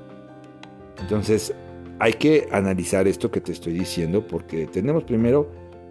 Entonces, 1.01 1.55
hay 2.01 2.13
que 2.13 2.49
analizar 2.53 3.09
esto 3.09 3.31
que 3.31 3.41
te 3.41 3.53
estoy 3.53 3.73
diciendo 3.73 4.27
porque 4.27 4.67
tenemos 4.67 5.05
primero 5.05 5.49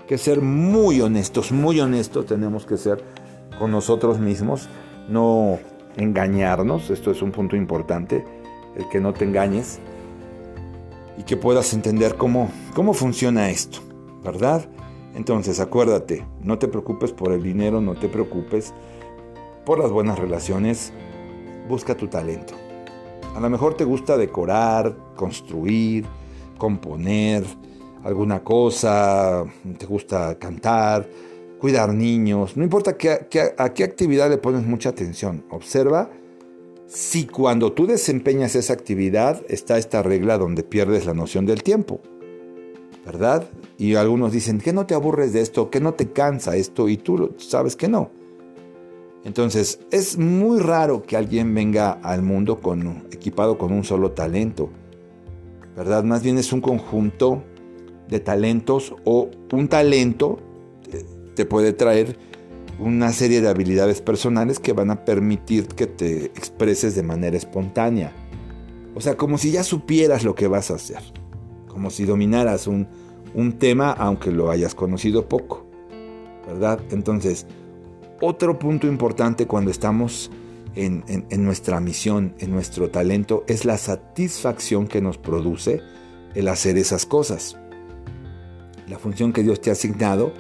que 0.08 0.18
ser 0.20 0.42
muy 0.42 1.02
honestos, 1.02 1.52
muy 1.52 1.80
honestos 1.80 2.28
tenemos 2.28 2.66
que 2.66 2.78
ser 2.78 3.04
con 3.58 3.72
nosotros 3.72 4.20
mismos, 4.20 4.70
no 5.10 5.60
engañarnos, 5.98 6.90
esto 6.90 7.12
es 7.12 7.22
un 7.22 7.32
punto 7.32 7.56
importante, 7.56 8.24
el 8.76 8.88
que 8.90 9.00
no 9.00 9.14
te 9.14 9.26
engañes 9.26 9.80
y 11.18 11.24
que 11.24 11.36
puedas 11.36 11.74
entender 11.74 12.16
cómo, 12.16 12.52
cómo 12.74 12.94
funciona 12.94 13.50
esto, 13.50 13.80
¿verdad? 14.24 14.70
Entonces 15.16 15.60
acuérdate, 15.60 16.26
no 16.42 16.60
te 16.60 16.68
preocupes 16.68 17.12
por 17.12 17.32
el 17.32 17.42
dinero, 17.42 17.82
no 17.82 17.96
te 17.96 18.08
preocupes 18.08 18.74
por 19.66 19.80
las 19.80 19.92
buenas 19.92 20.20
relaciones, 20.20 20.94
busca 21.68 21.98
tu 21.98 22.08
talento. 22.08 22.54
A 23.36 23.40
lo 23.40 23.50
mejor 23.50 23.74
te 23.74 23.84
gusta 23.84 24.16
decorar, 24.16 24.96
construir, 25.16 26.06
componer 26.58 27.44
alguna 28.04 28.44
cosa, 28.44 29.44
te 29.78 29.86
gusta 29.86 30.38
cantar, 30.40 31.08
cuidar 31.60 31.94
niños, 31.94 32.56
no 32.56 32.64
importa 32.64 32.92
a 32.92 33.74
qué 33.74 33.84
actividad 33.84 34.30
le 34.30 34.38
pones 34.38 34.66
mucha 34.66 34.90
atención. 34.90 35.44
Observa 35.50 36.10
si 36.88 37.26
cuando 37.26 37.74
tú 37.74 37.86
desempeñas 37.86 38.56
esa 38.56 38.74
actividad 38.74 39.44
está 39.50 39.78
esta 39.78 40.02
regla 40.04 40.38
donde 40.38 40.64
pierdes 40.64 41.06
la 41.06 41.14
noción 41.14 41.46
del 41.46 41.64
tiempo. 41.64 42.00
¿Verdad? 43.06 43.48
Y 43.78 43.96
algunos 43.96 44.32
dicen 44.32 44.60
que 44.60 44.74
no 44.74 44.86
te 44.86 44.94
aburres 44.94 45.34
de 45.34 45.42
esto, 45.42 45.70
que 45.70 45.80
no 45.80 45.94
te 45.94 46.12
cansa 46.12 46.56
esto 46.56 46.90
y 46.90 46.98
tú 46.98 47.36
sabes 47.38 47.76
que 47.76 47.88
no. 47.88 48.12
Entonces, 49.24 49.80
es 49.92 50.18
muy 50.18 50.60
raro 50.60 51.04
que 51.04 51.18
alguien 51.18 51.54
venga 51.54 51.92
al 51.92 52.22
mundo 52.22 52.60
equipado 53.12 53.58
con 53.58 53.74
un 53.74 53.84
solo 53.84 54.12
talento. 54.12 54.70
¿Verdad? 55.76 56.04
Más 56.04 56.24
bien 56.24 56.38
es 56.38 56.54
un 56.54 56.62
conjunto 56.62 57.44
de 58.08 58.20
talentos 58.20 58.96
o 59.04 59.30
un 59.52 59.68
talento 59.68 60.40
te 61.38 61.46
puede 61.46 61.72
traer 61.72 62.18
una 62.80 63.12
serie 63.14 63.42
de 63.42 63.48
habilidades 63.48 64.02
personales 64.02 64.60
que 64.60 64.74
van 64.74 64.90
a 64.90 65.06
permitir 65.06 65.68
que 65.68 65.86
te 65.86 66.26
expreses 66.26 66.96
de 66.96 67.04
manera 67.04 67.38
espontánea. 67.38 68.12
O 68.96 69.02
sea, 69.02 69.16
como 69.16 69.38
si 69.38 69.52
ya 69.52 69.64
supieras 69.64 70.24
lo 70.24 70.34
que 70.34 70.48
vas 70.48 70.72
a 70.72 70.76
hacer. 70.76 71.00
Como 71.68 71.92
si 71.92 72.06
dominaras 72.06 72.66
un, 72.66 72.88
tema 73.60 73.92
aunque 73.92 74.32
lo 74.32 74.50
hayas 74.50 74.74
conocido 74.74 75.30
poco. 75.30 75.68
¿Verdad? 76.48 76.80
Entonces, 76.90 77.46
otro 78.20 78.58
punto 78.58 78.88
importante 78.88 79.46
cuando 79.46 79.70
estamos 79.70 80.32
en, 80.74 81.04
en, 81.08 81.44
nuestra 81.44 81.80
misión, 81.80 82.34
en 82.40 82.52
nuestro 82.52 82.90
talento, 82.90 83.44
es 83.48 83.64
la 83.64 83.78
satisfacción 83.78 84.88
que 84.88 85.02
nos 85.02 85.20
produce 85.20 85.82
el 86.34 86.48
hacer 86.48 86.80
esas 86.80 87.06
cosas. 87.06 87.58
La 88.88 88.98
función 88.98 89.34
que 89.34 89.44
Dios 89.44 89.62
te 89.62 89.70
ha 89.70 89.74
asignado 89.74 90.34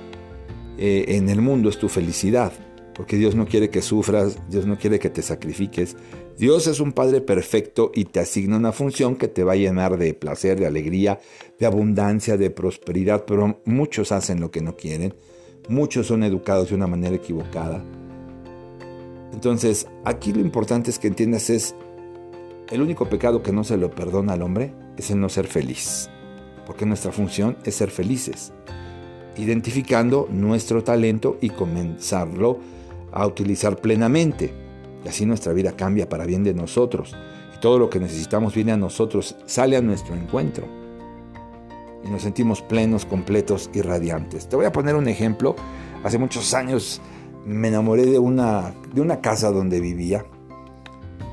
eh, 0.77 1.15
en 1.15 1.29
el 1.29 1.41
mundo 1.41 1.69
es 1.69 1.79
tu 1.79 1.89
felicidad, 1.89 2.51
porque 2.93 3.17
Dios 3.17 3.35
no 3.35 3.47
quiere 3.47 3.69
que 3.69 3.81
sufras, 3.81 4.37
Dios 4.49 4.67
no 4.67 4.77
quiere 4.77 4.99
que 4.99 5.09
te 5.09 5.23
sacrifiques. 5.23 5.95
Dios 6.37 6.67
es 6.67 6.79
un 6.79 6.93
Padre 6.93 7.21
perfecto 7.21 7.91
y 7.95 8.05
te 8.05 8.19
asigna 8.19 8.57
una 8.57 8.71
función 8.71 9.15
que 9.15 9.27
te 9.27 9.43
va 9.43 9.53
a 9.53 9.55
llenar 9.55 9.97
de 9.97 10.13
placer, 10.13 10.59
de 10.59 10.67
alegría, 10.67 11.19
de 11.59 11.65
abundancia, 11.65 12.37
de 12.37 12.51
prosperidad, 12.51 13.25
pero 13.25 13.61
muchos 13.65 14.11
hacen 14.11 14.39
lo 14.39 14.51
que 14.51 14.61
no 14.61 14.75
quieren, 14.75 15.15
muchos 15.67 16.07
son 16.07 16.23
educados 16.23 16.69
de 16.69 16.75
una 16.75 16.87
manera 16.87 17.15
equivocada. 17.15 17.83
Entonces, 19.33 19.87
aquí 20.05 20.31
lo 20.31 20.41
importante 20.41 20.91
es 20.91 20.99
que 20.99 21.07
entiendas 21.07 21.49
es, 21.49 21.75
el 22.69 22.81
único 22.81 23.09
pecado 23.09 23.41
que 23.41 23.51
no 23.51 23.63
se 23.63 23.77
lo 23.77 23.89
perdona 23.89 24.33
al 24.33 24.41
hombre 24.43 24.73
es 24.97 25.09
el 25.09 25.19
no 25.19 25.29
ser 25.29 25.47
feliz, 25.47 26.09
porque 26.67 26.85
nuestra 26.85 27.11
función 27.11 27.57
es 27.63 27.75
ser 27.75 27.89
felices 27.89 28.53
identificando 29.37 30.27
nuestro 30.31 30.83
talento 30.83 31.37
y 31.41 31.49
comenzarlo 31.49 32.59
a 33.11 33.25
utilizar 33.25 33.77
plenamente. 33.77 34.53
Y 35.03 35.07
así 35.07 35.25
nuestra 35.25 35.53
vida 35.53 35.73
cambia 35.73 36.09
para 36.09 36.25
bien 36.25 36.43
de 36.43 36.53
nosotros. 36.53 37.15
Y 37.55 37.59
todo 37.59 37.79
lo 37.79 37.89
que 37.89 37.99
necesitamos 37.99 38.55
viene 38.55 38.71
a 38.71 38.77
nosotros, 38.77 39.35
sale 39.45 39.77
a 39.77 39.81
nuestro 39.81 40.15
encuentro. 40.15 40.65
Y 42.03 42.09
nos 42.09 42.21
sentimos 42.21 42.61
plenos, 42.61 43.05
completos 43.05 43.69
y 43.73 43.81
radiantes. 43.81 44.47
Te 44.47 44.55
voy 44.55 44.65
a 44.65 44.71
poner 44.71 44.95
un 44.95 45.07
ejemplo. 45.07 45.55
Hace 46.03 46.17
muchos 46.17 46.53
años 46.53 47.01
me 47.45 47.69
enamoré 47.69 48.05
de 48.05 48.19
una, 48.19 48.73
de 48.93 49.01
una 49.01 49.21
casa 49.21 49.51
donde 49.51 49.79
vivía. 49.79 50.25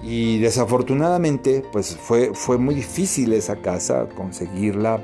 Y 0.03 0.39
desafortunadamente, 0.39 1.65
pues 1.73 1.97
fue, 1.97 2.33
fue 2.35 2.59
muy 2.59 2.75
difícil 2.75 3.33
esa 3.33 3.57
casa, 3.57 4.07
conseguirla, 4.15 5.01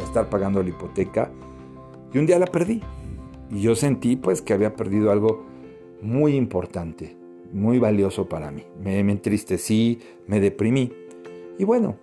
estar 0.00 0.30
pagando 0.30 0.62
la 0.62 0.68
hipoteca. 0.68 1.30
Y 2.14 2.18
un 2.18 2.26
día 2.26 2.38
la 2.38 2.46
perdí. 2.46 2.80
Y 3.50 3.60
yo 3.60 3.74
sentí 3.74 4.16
pues 4.16 4.40
que 4.40 4.54
había 4.54 4.74
perdido 4.76 5.10
algo 5.10 5.44
muy 6.00 6.36
importante, 6.36 7.16
muy 7.52 7.78
valioso 7.78 8.28
para 8.28 8.50
mí. 8.50 8.62
Me, 8.80 9.00
entristecí, 9.00 9.98
me 10.26 10.40
deprimí. 10.40 10.92
Y 11.58 11.64
bueno, 11.64 11.96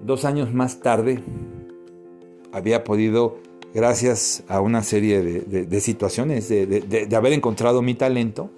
dos 0.00 0.24
años 0.24 0.52
más 0.52 0.80
tarde 0.80 1.22
había 2.52 2.84
podido, 2.84 3.38
gracias 3.74 4.44
a 4.46 4.60
una 4.60 4.82
serie 4.82 5.22
de, 5.22 5.80
situaciones, 5.80 6.48
de, 6.48 6.66
de 6.66 7.16
haber 7.16 7.32
encontrado 7.32 7.82
mi 7.82 7.94
talento, 7.94 8.50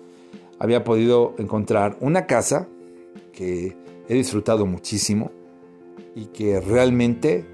había 0.58 0.84
podido 0.84 1.34
encontrar 1.38 1.96
una 2.00 2.26
casa 2.26 2.68
que 3.32 3.76
he 4.08 4.14
disfrutado 4.14 4.66
muchísimo 4.66 5.30
y 6.14 6.26
que 6.26 6.60
realmente 6.60 7.44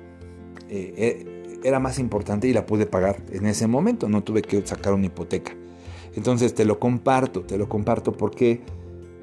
eh, 0.68 1.41
era 1.62 1.78
más 1.78 1.98
importante 1.98 2.48
y 2.48 2.52
la 2.52 2.66
pude 2.66 2.86
pagar 2.86 3.22
en 3.30 3.46
ese 3.46 3.66
momento, 3.66 4.08
no 4.08 4.22
tuve 4.22 4.42
que 4.42 4.64
sacar 4.66 4.94
una 4.94 5.06
hipoteca. 5.06 5.52
Entonces 6.14 6.54
te 6.54 6.64
lo 6.64 6.78
comparto, 6.78 7.42
te 7.42 7.58
lo 7.58 7.68
comparto 7.68 8.12
porque 8.12 8.60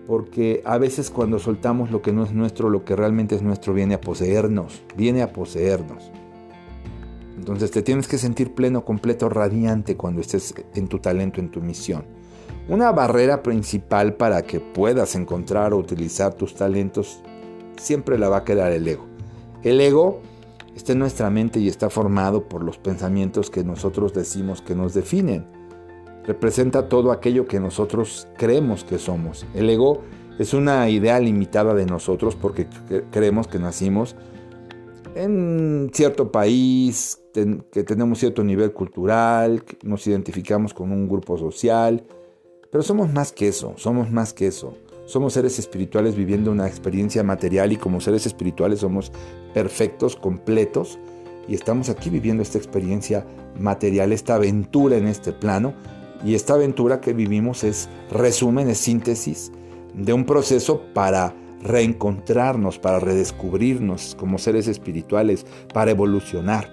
porque 0.08 0.64
a 0.66 0.80
veces 0.80 1.12
cuando 1.12 1.38
soltamos 1.38 1.92
lo 1.92 2.02
que 2.02 2.12
no 2.12 2.24
es 2.24 2.34
nuestro, 2.34 2.72
lo 2.72 2.84
que 2.84 2.96
realmente 2.96 3.36
es 3.36 3.44
nuestro 3.44 3.76
viene 3.76 3.94
a 3.94 4.02
poseernos, 4.02 4.82
viene 4.98 5.22
a 5.22 5.32
poseernos. 5.32 6.12
Entonces 7.38 7.70
te 7.70 7.84
tienes 7.84 8.08
que 8.08 8.18
sentir 8.18 8.56
pleno, 8.56 8.84
completo, 8.84 9.30
radiante 9.30 9.96
cuando 9.96 10.22
estés 10.22 10.56
en 10.74 10.88
tu 10.88 10.98
talento, 10.98 11.40
en 11.40 11.52
tu 11.52 11.62
misión. 11.62 12.06
Una 12.68 12.92
barrera 12.92 13.44
principal 13.44 14.16
para 14.16 14.42
que 14.42 14.60
puedas 14.60 15.14
encontrar 15.14 15.74
o 15.74 15.78
utilizar 15.78 16.34
tus 16.34 16.56
talentos 16.56 17.22
siempre 17.78 18.18
la 18.18 18.30
va 18.30 18.38
a 18.38 18.44
quedar 18.44 18.72
el 18.72 18.88
ego. 18.88 19.06
El 19.62 19.80
ego 19.80 20.22
está 20.76 20.94
en 20.94 21.00
nuestra 21.00 21.30
mente 21.30 21.60
y 21.60 21.68
está 21.68 21.90
formado 21.90 22.48
por 22.48 22.64
los 22.64 22.78
pensamientos 22.78 23.50
que 23.50 23.64
nosotros 23.64 24.14
decimos 24.14 24.62
que 24.62 24.76
nos 24.76 24.94
definen. 24.94 25.46
Representa 26.26 26.90
todo 26.90 27.12
aquello 27.12 27.48
que 27.48 27.60
nosotros 27.60 28.28
creemos 28.38 28.84
que 28.84 29.00
somos. 29.00 29.46
El 29.54 29.70
ego 29.70 30.02
es 30.38 30.54
una 30.54 30.90
idea 30.90 31.20
limitada 31.20 31.74
de 31.74 31.86
nosotros 31.86 32.36
porque 32.36 32.68
creemos 33.12 33.48
que 33.48 33.60
nacimos 33.60 34.16
en 35.16 35.92
cierto 35.94 36.32
país, 36.32 37.22
que 37.34 37.84
tenemos 37.84 38.20
cierto 38.20 38.44
nivel 38.44 38.72
cultural, 38.72 39.64
nos 39.84 40.06
identificamos 40.08 40.74
con 40.74 40.92
un 40.92 41.08
grupo 41.08 41.38
social, 41.38 42.06
pero 42.72 42.84
somos 42.84 43.12
más 43.12 43.32
que 43.32 43.48
eso, 43.48 43.74
somos 43.78 44.12
más 44.12 44.34
que 44.34 44.48
eso. 44.48 44.76
Somos 45.10 45.34
seres 45.34 45.58
espirituales 45.58 46.16
viviendo 46.16 46.52
una 46.52 46.68
experiencia 46.68 47.24
material 47.24 47.72
y 47.72 47.78
como 47.78 48.00
seres 48.00 48.28
espirituales 48.28 48.82
somos 48.82 49.12
perfectos, 49.56 50.16
completos 50.16 51.00
y 51.48 51.56
estamos 51.56 51.90
aquí 51.90 52.12
viviendo 52.12 52.44
esta 52.44 52.60
experiencia 52.60 53.26
material, 53.60 54.12
esta 54.12 54.36
aventura 54.36 54.98
en 54.98 55.08
este 55.08 55.34
plano 55.34 55.74
y 56.24 56.36
esta 56.36 56.54
aventura 56.54 57.02
que 57.02 57.14
vivimos 57.14 57.64
es 57.64 57.90
resumen, 58.12 58.70
es 58.70 58.78
síntesis 58.78 59.52
de 59.96 60.14
un 60.14 60.26
proceso 60.26 60.84
para 60.94 61.34
reencontrarnos, 61.64 62.78
para 62.78 63.00
redescubrirnos 63.00 64.14
como 64.14 64.38
seres 64.38 64.68
espirituales, 64.68 65.44
para 65.74 65.90
evolucionar. 65.90 66.70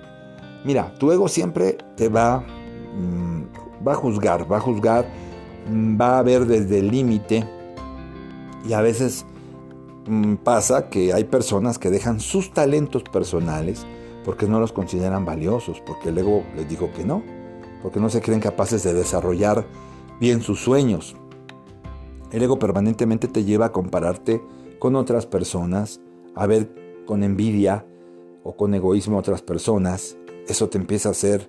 Mira, 0.62 0.92
tu 0.98 1.10
ego 1.10 1.28
siempre 1.28 1.78
te 1.96 2.10
va, 2.10 2.40
mm, 2.40 3.44
va 3.88 3.92
a 3.92 3.96
juzgar, 3.96 4.52
va 4.52 4.58
a 4.58 4.60
juzgar, 4.60 5.06
mm, 5.70 5.98
va 5.98 6.18
a 6.18 6.22
ver 6.22 6.44
desde 6.44 6.80
el 6.80 6.90
límite 6.90 7.55
y 8.68 8.72
a 8.72 8.80
veces 8.80 9.24
mm, 10.06 10.34
pasa 10.36 10.88
que 10.88 11.12
hay 11.12 11.24
personas 11.24 11.78
que 11.78 11.90
dejan 11.90 12.20
sus 12.20 12.52
talentos 12.52 13.02
personales 13.04 13.86
porque 14.24 14.46
no 14.46 14.58
los 14.58 14.72
consideran 14.72 15.24
valiosos, 15.24 15.80
porque 15.86 16.08
el 16.08 16.18
ego 16.18 16.42
les 16.56 16.68
dijo 16.68 16.90
que 16.92 17.04
no, 17.04 17.22
porque 17.82 18.00
no 18.00 18.10
se 18.10 18.20
creen 18.20 18.40
capaces 18.40 18.82
de 18.82 18.92
desarrollar 18.92 19.66
bien 20.20 20.42
sus 20.42 20.60
sueños. 20.60 21.14
El 22.32 22.42
ego 22.42 22.58
permanentemente 22.58 23.28
te 23.28 23.44
lleva 23.44 23.66
a 23.66 23.72
compararte 23.72 24.42
con 24.80 24.96
otras 24.96 25.26
personas, 25.26 26.00
a 26.34 26.46
ver 26.46 27.02
con 27.06 27.22
envidia 27.22 27.86
o 28.42 28.56
con 28.56 28.74
egoísmo 28.74 29.16
a 29.16 29.20
otras 29.20 29.42
personas. 29.42 30.16
Eso 30.48 30.68
te 30.68 30.78
empieza 30.78 31.10
a 31.10 31.12
hacer 31.12 31.48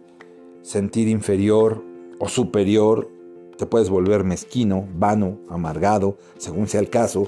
sentir 0.61 1.07
inferior 1.07 1.83
o 2.19 2.29
superior 2.29 3.09
te 3.57 3.65
puedes 3.65 3.89
volver 3.89 4.23
mezquino, 4.23 4.87
vano, 4.95 5.39
amargado, 5.49 6.17
según 6.37 6.67
sea 6.67 6.79
el 6.79 6.89
caso. 6.89 7.27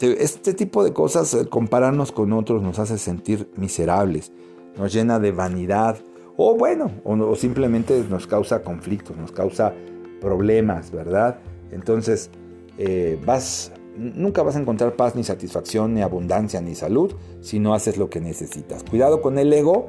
Este 0.00 0.54
tipo 0.54 0.84
de 0.84 0.92
cosas, 0.92 1.36
compararnos 1.50 2.12
con 2.12 2.32
otros, 2.32 2.62
nos 2.62 2.78
hace 2.78 2.98
sentir 2.98 3.48
miserables, 3.56 4.32
nos 4.76 4.92
llena 4.92 5.18
de 5.18 5.32
vanidad, 5.32 5.98
o 6.36 6.56
bueno, 6.56 6.90
o, 7.04 7.36
simplemente 7.36 8.04
nos 8.10 8.26
causa 8.26 8.62
conflictos, 8.62 9.16
nos 9.16 9.32
causa 9.32 9.72
problemas, 10.20 10.90
¿verdad? 10.90 11.38
Entonces, 11.70 12.30
eh, 12.76 13.18
vas, 13.24 13.72
nunca 13.96 14.42
vas 14.42 14.56
a 14.56 14.60
encontrar 14.60 14.96
paz, 14.96 15.14
ni 15.14 15.22
satisfacción, 15.22 15.94
ni 15.94 16.02
abundancia, 16.02 16.60
ni 16.60 16.74
salud 16.74 17.14
si 17.40 17.60
no 17.60 17.72
haces 17.72 17.96
lo 17.96 18.10
que 18.10 18.20
necesitas. 18.20 18.82
Cuidado 18.82 19.22
con 19.22 19.38
el 19.38 19.52
ego, 19.52 19.88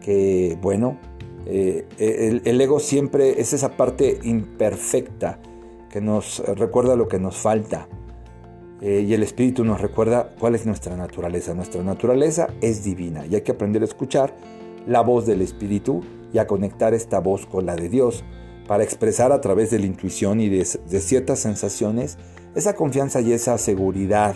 que 0.00 0.58
bueno, 0.60 0.98
eh, 1.46 1.86
el, 2.44 2.60
ego 2.60 2.80
siempre 2.80 3.40
es 3.40 3.52
esa 3.52 3.76
parte 3.76 4.18
imperfecta 4.24 5.38
que 5.90 6.00
nos 6.00 6.40
recuerda 6.40 6.96
lo 6.96 7.08
que 7.08 7.18
nos 7.18 7.36
falta. 7.36 7.88
Eh, 8.82 9.06
y 9.08 9.14
el 9.14 9.22
Espíritu 9.22 9.64
nos 9.64 9.80
recuerda 9.80 10.34
cuál 10.38 10.54
es 10.54 10.66
nuestra 10.66 10.96
naturaleza. 10.96 11.54
Nuestra 11.54 11.82
naturaleza 11.82 12.48
es 12.60 12.84
divina 12.84 13.24
y 13.26 13.34
hay 13.34 13.40
que 13.40 13.52
aprender 13.52 13.82
a 13.82 13.86
escuchar 13.86 14.34
la 14.86 15.00
voz 15.00 15.26
del 15.26 15.40
Espíritu 15.40 16.02
y 16.32 16.38
a 16.38 16.46
conectar 16.46 16.92
esta 16.92 17.20
voz 17.20 17.46
con 17.46 17.66
la 17.66 17.76
de 17.76 17.88
Dios 17.88 18.24
para 18.68 18.82
expresar 18.82 19.32
a 19.32 19.40
través 19.40 19.70
de 19.70 19.78
la 19.78 19.86
intuición 19.86 20.40
y 20.40 20.48
de, 20.48 20.64
ciertas 20.64 21.38
sensaciones 21.38 22.18
esa 22.54 22.74
confianza 22.74 23.20
y 23.20 23.32
esa 23.32 23.58
seguridad, 23.58 24.34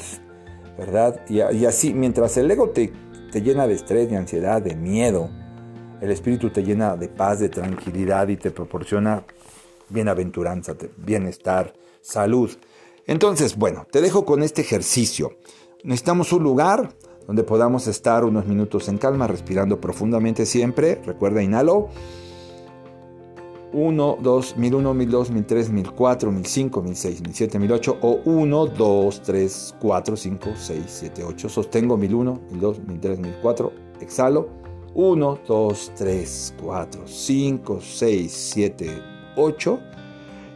¿verdad? 0.78 1.20
Y, 1.28 1.40
así, 1.64 1.94
mientras 1.94 2.36
el 2.36 2.50
ego 2.50 2.70
te, 2.70 2.92
te 3.32 3.42
llena 3.42 3.66
de 3.66 3.74
estrés, 3.74 4.10
de 4.10 4.16
ansiedad, 4.16 4.62
de 4.62 4.76
miedo, 4.76 5.30
el 6.00 6.10
Espíritu 6.10 6.50
te 6.50 6.62
llena 6.62 6.96
de 6.96 7.08
paz, 7.08 7.40
de 7.40 7.48
tranquilidad 7.48 8.28
y 8.28 8.36
te 8.36 8.50
proporciona 8.50 9.24
bienaventuranza, 9.88 10.74
bienestar, 10.96 11.74
salud. 12.00 12.50
Entonces, 13.06 13.56
bueno, 13.56 13.86
te 13.90 14.00
dejo 14.00 14.24
con 14.24 14.42
este 14.42 14.62
ejercicio. 14.62 15.36
Necesitamos 15.84 16.32
un 16.32 16.42
lugar 16.42 16.94
donde 17.26 17.44
podamos 17.44 17.86
estar 17.86 18.24
unos 18.24 18.46
minutos 18.46 18.88
en 18.88 18.98
calma, 18.98 19.26
respirando 19.26 19.80
profundamente 19.80 20.46
siempre. 20.46 21.00
Recuerda, 21.04 21.42
inhalo. 21.42 21.88
1, 23.72 24.18
2, 24.20 24.56
1001, 24.56 24.94
1002, 24.94 25.30
1003, 25.30 25.70
1004, 25.70 26.32
1005, 26.32 26.82
1006, 26.82 27.20
1007, 27.22 27.58
1008 27.60 27.98
o 28.00 28.20
1, 28.24 28.66
2, 28.66 29.22
3, 29.22 29.76
4, 29.80 30.16
5, 30.16 30.50
6, 30.56 30.82
7, 30.86 31.24
8. 31.24 31.48
Sostengo 31.48 31.96
1001, 31.96 32.40
1002, 32.50 32.80
1003, 32.80 33.18
1004. 33.20 33.72
Exhalo. 34.00 34.59
1, 34.94 35.38
2, 35.46 35.92
3, 35.96 36.54
4, 36.62 37.02
5, 37.06 37.78
6, 37.80 38.32
7, 38.32 39.02
8. 39.36 39.80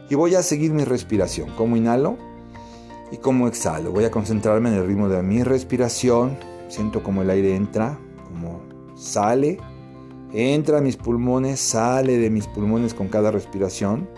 Y 0.09 0.15
voy 0.15 0.35
a 0.35 0.43
seguir 0.43 0.71
mi 0.71 0.83
respiración. 0.83 1.49
Como 1.57 1.77
inhalo 1.77 2.17
y 3.11 3.17
como 3.17 3.47
exhalo. 3.47 3.91
Voy 3.91 4.03
a 4.03 4.11
concentrarme 4.11 4.69
en 4.69 4.75
el 4.75 4.87
ritmo 4.87 5.09
de 5.09 5.21
mi 5.23 5.43
respiración. 5.43 6.37
Siento 6.67 7.03
como 7.03 7.21
el 7.21 7.29
aire 7.29 7.55
entra, 7.55 7.99
como 8.27 8.61
sale 8.95 9.57
Entra 10.37 10.79
a 10.79 10.81
mis 10.81 10.97
pulmones, 10.97 11.61
sale 11.61 12.17
de 12.17 12.29
mis 12.29 12.45
pulmones 12.45 12.93
con 12.93 13.07
cada 13.07 13.31
respiración. 13.31 14.09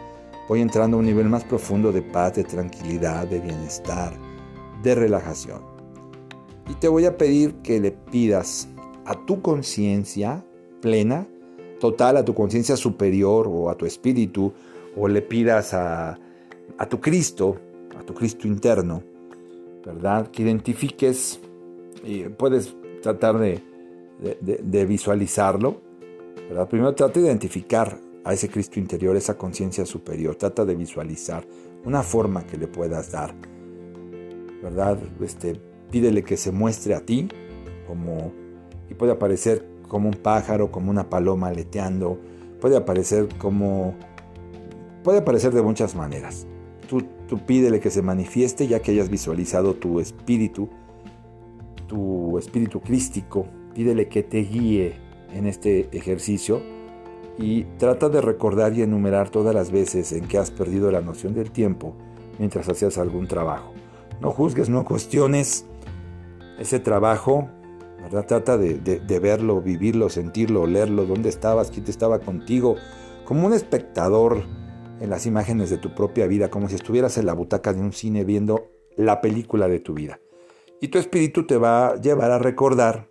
Voy 0.50 0.62
entrando 0.62 0.98
a 0.98 1.00
un 1.00 1.06
nivel 1.06 1.30
más 1.30 1.44
profundo 1.44 1.92
de 1.92 2.02
paz, 2.02 2.34
de 2.34 2.44
tranquilidad, 2.44 3.28
de 3.28 3.40
bienestar, 3.40 4.14
de 4.82 4.96
relajación. 4.96 5.62
Y 6.68 6.74
te 6.74 6.88
voy 6.88 7.06
a 7.06 7.18
pedir 7.18 7.54
que 7.58 7.80
le 7.80 7.92
pidas 7.92 8.68
a 9.08 9.26
tu 9.26 9.42
conciencia 9.42 10.46
plena, 10.82 11.28
total, 11.80 12.18
a 12.18 12.26
tu 12.26 12.34
conciencia 12.34 12.78
superior 12.78 13.48
o 13.48 13.70
a 13.70 13.76
tu 13.76 13.86
espíritu, 13.86 14.54
o 14.96 15.08
le 15.08 15.22
pidas 15.22 15.74
a, 15.74 16.20
tu 16.90 17.00
Cristo, 17.00 17.58
a 18.00 18.04
tu 18.04 18.14
Cristo 18.14 18.48
interno, 18.48 19.02
¿verdad? 19.86 20.30
Que 20.30 20.44
identifiques, 20.44 21.40
y 22.04 22.24
puedes 22.30 22.76
tratar 23.02 23.38
de 23.40 24.86
visualizarlo, 24.86 25.88
Primero 26.70 26.96
trata 26.96 27.20
de 27.20 27.26
identificar 27.26 28.00
a 28.24 28.34
ese 28.34 28.50
Cristo 28.50 28.80
interior, 28.80 29.16
esa 29.16 29.38
conciencia 29.38 29.86
superior, 29.86 30.36
trata 30.36 30.64
de 30.64 30.76
visualizar 30.76 31.46
una 31.84 32.04
forma 32.04 32.46
que 32.46 32.58
le 32.58 32.68
puedas 32.68 33.12
dar, 33.12 33.34
¿verdad? 34.64 34.98
Este, 35.22 35.60
pídele 35.92 36.24
que 36.24 36.38
se 36.38 36.52
muestre 36.52 36.96
a 36.96 37.02
ti 37.02 37.28
como 37.86 38.32
y 38.90 38.94
puede 38.94 39.12
aparecer 39.12 39.66
como 39.88 40.10
un 40.10 40.16
pájaro, 40.16 40.72
como 40.72 40.92
una 40.92 41.10
paloma 41.10 41.48
aleteando, 41.48 42.18
puede 42.60 42.78
aparecer 42.78 43.28
como 43.38 43.96
puede 45.04 45.20
aparecer 45.20 45.54
de 45.54 45.62
muchas 45.62 45.96
maneras. 45.96 46.46
Tú, 46.90 47.04
tú 47.28 47.40
pídele 47.46 47.80
que 47.80 47.90
se 47.90 48.02
manifieste 48.02 48.68
ya 48.68 48.82
que 48.82 48.92
hayas 48.92 49.10
visualizado 49.10 49.74
tu 49.74 50.00
espíritu, 50.00 50.70
tu 51.88 52.38
espíritu 52.38 52.82
crístico, 52.82 53.46
pídele 53.74 54.10
que 54.10 54.24
te 54.24 54.40
guíe 54.40 54.96
en 55.34 55.48
este 55.48 55.90
ejercicio 55.96 56.62
y 57.38 57.64
trata 57.78 58.10
de 58.10 58.22
recordar 58.22 58.74
y 58.74 58.82
enumerar 58.82 59.30
todas 59.30 59.54
las 59.54 59.72
veces 59.72 60.12
en 60.12 60.28
que 60.28 60.38
has 60.38 60.52
perdido 60.52 60.92
la 60.92 61.02
noción 61.02 61.34
del 61.34 61.52
tiempo 61.52 61.94
mientras 62.40 62.68
hacías 62.68 62.98
algún 62.98 63.28
trabajo. 63.28 63.74
No 64.22 64.32
juzgues, 64.32 64.70
no 64.70 64.84
cuestiones 64.84 65.66
ese 66.60 66.80
trabajo, 66.80 67.50
Trata 68.10 68.58
de, 68.58 69.20
verlo, 69.20 69.62
vivirlo, 69.62 70.10
sentirlo, 70.10 70.66
leerlo, 70.66 71.06
dónde 71.06 71.30
estabas, 71.30 71.72
quién 71.72 71.86
te 71.86 71.92
estaba 71.92 72.20
contigo, 72.20 72.76
como 73.26 73.48
un 73.48 73.54
espectador 73.54 74.44
en 75.00 75.10
las 75.10 75.26
imágenes 75.26 75.70
de 75.70 75.78
tu 75.78 75.94
propia 75.94 76.28
vida, 76.28 76.50
como 76.50 76.70
si 76.70 76.76
estuvieras 76.76 77.18
en 77.18 77.26
la 77.26 77.34
butaca 77.34 77.74
de 77.74 77.82
un 77.82 77.92
cine 77.92 78.24
viendo 78.24 78.68
la 78.96 79.22
película 79.22 79.68
de 79.68 79.80
tu 79.80 79.94
vida. 79.94 80.20
Y 80.80 80.88
tu 80.88 80.98
espíritu 80.98 81.46
te 81.46 81.58
va 81.58 81.90
a 81.90 81.96
llevar 81.96 82.32
a 82.32 82.40
recordar 82.40 83.10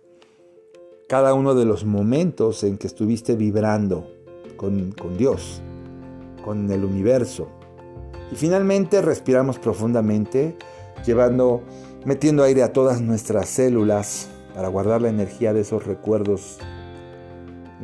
cada 1.07 1.33
uno 1.33 1.53
de 1.53 1.65
los 1.65 1.85
momentos 1.85 2.63
en 2.63 2.77
que 2.77 2.87
estuviste 2.87 3.35
vibrando 3.35 4.07
con, 4.57 4.93
Dios, 5.17 5.61
con 6.43 6.69
el 6.71 6.83
universo. 6.83 7.47
Y 8.31 8.35
finalmente 8.35 9.01
respiramos 9.01 9.59
profundamente, 9.59 10.57
llevando, 11.05 11.61
metiendo 12.05 12.43
aire 12.43 12.63
a 12.63 12.73
todas 12.73 12.99
nuestras 13.01 13.47
células 13.47 14.29
para 14.57 14.69
guardar 14.69 15.03
la 15.03 15.09
energía 15.09 15.53
de 15.53 15.61
esos 15.61 15.85
recuerdos, 15.85 16.57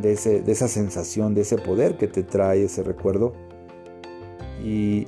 de, 0.02 0.14
esa 0.14 0.68
sensación, 0.68 1.36
de 1.36 1.42
ese 1.42 1.60
poder 1.60 1.98
que 1.98 2.08
te 2.08 2.24
trae 2.24 2.64
ese 2.64 2.82
recuerdo. 2.82 3.34
Y 4.64 5.06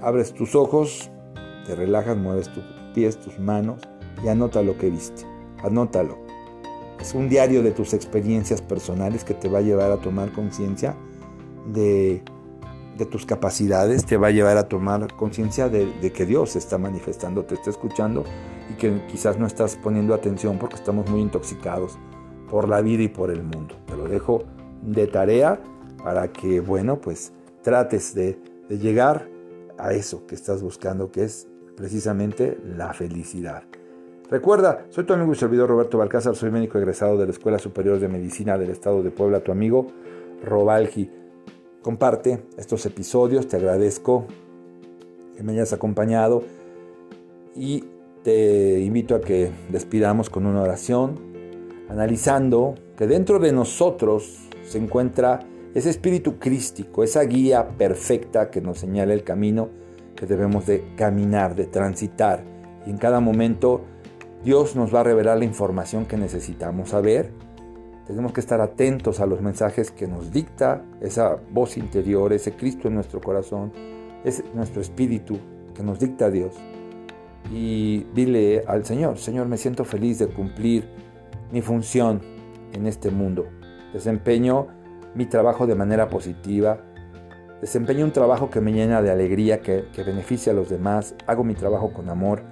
abres 0.00 0.32
tus 0.32 0.54
ojos, 0.54 1.10
te 1.66 1.74
relajas, 1.74 2.16
mueves 2.16 2.48
tus 2.48 2.64
pies, 2.94 3.20
tus 3.20 3.38
manos 3.38 3.82
y 4.24 4.28
anota 4.28 4.62
lo 4.62 4.78
que 4.78 4.88
viste. 4.88 5.26
Anótalo. 5.62 6.16
Es 6.98 7.12
un 7.12 7.28
diario 7.28 7.62
de 7.62 7.72
tus 7.72 7.92
experiencias 7.92 8.62
personales 8.62 9.24
que 9.24 9.34
te 9.34 9.50
va 9.50 9.58
a 9.58 9.62
llevar 9.62 9.92
a 9.92 9.98
tomar 9.98 10.32
conciencia 10.32 10.96
de, 11.70 12.22
tus 13.10 13.26
capacidades, 13.26 14.06
te 14.06 14.16
va 14.16 14.28
a 14.28 14.30
llevar 14.30 14.56
a 14.56 14.68
tomar 14.68 15.14
conciencia 15.16 15.68
de, 15.68 15.84
de, 16.00 16.12
que 16.12 16.24
Dios 16.24 16.56
está 16.56 16.78
manifestando, 16.78 17.44
te 17.44 17.56
está 17.56 17.68
escuchando 17.68 18.24
y 18.70 18.74
que 18.74 19.06
quizás 19.06 19.38
no 19.38 19.46
estás 19.46 19.76
poniendo 19.76 20.14
atención 20.14 20.58
porque 20.58 20.76
estamos 20.76 21.08
muy 21.10 21.20
intoxicados 21.20 21.98
por 22.50 22.68
la 22.68 22.80
vida 22.80 23.02
y 23.02 23.08
por 23.08 23.30
el 23.30 23.42
mundo. 23.42 23.74
Te 23.86 23.96
lo 23.96 24.08
dejo 24.08 24.44
de 24.82 25.06
tarea 25.06 25.60
para 26.02 26.32
que, 26.32 26.60
bueno, 26.60 27.00
pues 27.00 27.32
trates 27.62 28.14
de, 28.14 28.38
llegar 28.68 29.28
a 29.78 29.94
eso 29.94 30.26
que 30.26 30.34
estás 30.34 30.62
buscando, 30.62 31.10
que 31.10 31.24
es 31.24 31.48
precisamente 31.74 32.58
la 32.62 32.92
felicidad. 32.92 33.62
Recuerda, 34.30 34.84
soy 34.90 35.04
tu 35.04 35.14
amigo 35.14 35.32
y 35.32 35.36
servidor 35.36 35.70
Roberto 35.70 35.96
Balcázar, 35.96 36.36
soy 36.36 36.50
médico 36.50 36.76
egresado 36.76 37.16
de 37.16 37.24
la 37.24 37.30
Escuela 37.30 37.58
Superior 37.58 37.98
de 37.98 38.08
Medicina 38.08 38.58
del 38.58 38.68
Estado 38.68 39.02
de 39.02 39.10
Puebla, 39.10 39.40
tu 39.40 39.52
amigo 39.52 39.86
Robalgi. 40.44 41.10
Comparte 41.80 42.44
estos 42.58 42.84
episodios, 42.84 43.48
te 43.48 43.56
agradezco 43.56 44.26
que 45.34 45.42
me 45.42 45.52
hayas 45.52 45.72
acompañado 45.72 46.42
y 47.56 47.84
te 48.22 48.80
invito 48.80 49.14
a 49.14 49.20
que 49.20 49.50
despidamos 49.70 50.30
con 50.30 50.46
una 50.46 50.62
oración, 50.62 51.18
analizando 51.88 52.74
que 52.96 53.06
dentro 53.06 53.38
de 53.38 53.52
nosotros 53.52 54.48
se 54.66 54.78
encuentra 54.78 55.40
ese 55.74 55.90
espíritu 55.90 56.38
crístico, 56.38 57.04
esa 57.04 57.22
guía 57.22 57.68
perfecta 57.76 58.50
que 58.50 58.60
nos 58.60 58.78
señala 58.78 59.14
el 59.14 59.22
camino 59.22 59.70
que 60.16 60.26
debemos 60.26 60.66
de 60.66 60.94
caminar, 60.96 61.54
de 61.54 61.66
transitar. 61.66 62.44
Y 62.86 62.90
en 62.90 62.98
cada 62.98 63.20
momento 63.20 63.82
Dios 64.42 64.76
nos 64.76 64.94
va 64.94 65.00
a 65.00 65.04
revelar 65.04 65.38
la 65.38 65.44
información 65.44 66.06
que 66.06 66.16
necesitamos 66.16 66.90
saber. 66.90 67.30
Tenemos 68.06 68.32
que 68.32 68.40
estar 68.40 68.60
atentos 68.60 69.20
a 69.20 69.26
los 69.26 69.40
mensajes 69.40 69.90
que 69.90 70.08
nos 70.08 70.32
dicta 70.32 70.82
esa 71.00 71.36
voz 71.50 71.76
interior, 71.76 72.32
ese 72.32 72.52
Cristo 72.52 72.88
en 72.88 72.94
nuestro 72.94 73.20
corazón, 73.20 73.72
es 74.24 74.42
nuestro 74.54 74.80
espíritu 74.80 75.38
que 75.74 75.82
nos 75.82 76.00
dicta 76.00 76.30
Dios. 76.30 76.54
Y 77.52 78.04
dile 78.14 78.64
al 78.66 78.84
Señor, 78.84 79.18
Señor, 79.18 79.46
me 79.46 79.56
siento 79.56 79.84
feliz 79.84 80.18
de 80.18 80.28
cumplir 80.28 80.88
mi 81.50 81.62
función 81.62 82.20
en 82.72 82.86
este 82.86 83.10
mundo. 83.10 83.46
Desempeño 83.92 84.66
mi 85.14 85.26
trabajo 85.26 85.66
de 85.66 85.74
manera 85.74 86.08
positiva. 86.08 86.84
Desempeño 87.60 88.04
un 88.04 88.12
trabajo 88.12 88.50
que 88.50 88.60
me 88.60 88.72
llena 88.72 89.02
de 89.02 89.10
alegría, 89.10 89.62
que, 89.62 89.84
beneficia 89.96 90.52
a 90.52 90.54
los 90.54 90.68
demás. 90.68 91.14
Hago 91.26 91.42
mi 91.42 91.54
trabajo 91.54 91.92
con 91.92 92.08
amor 92.08 92.42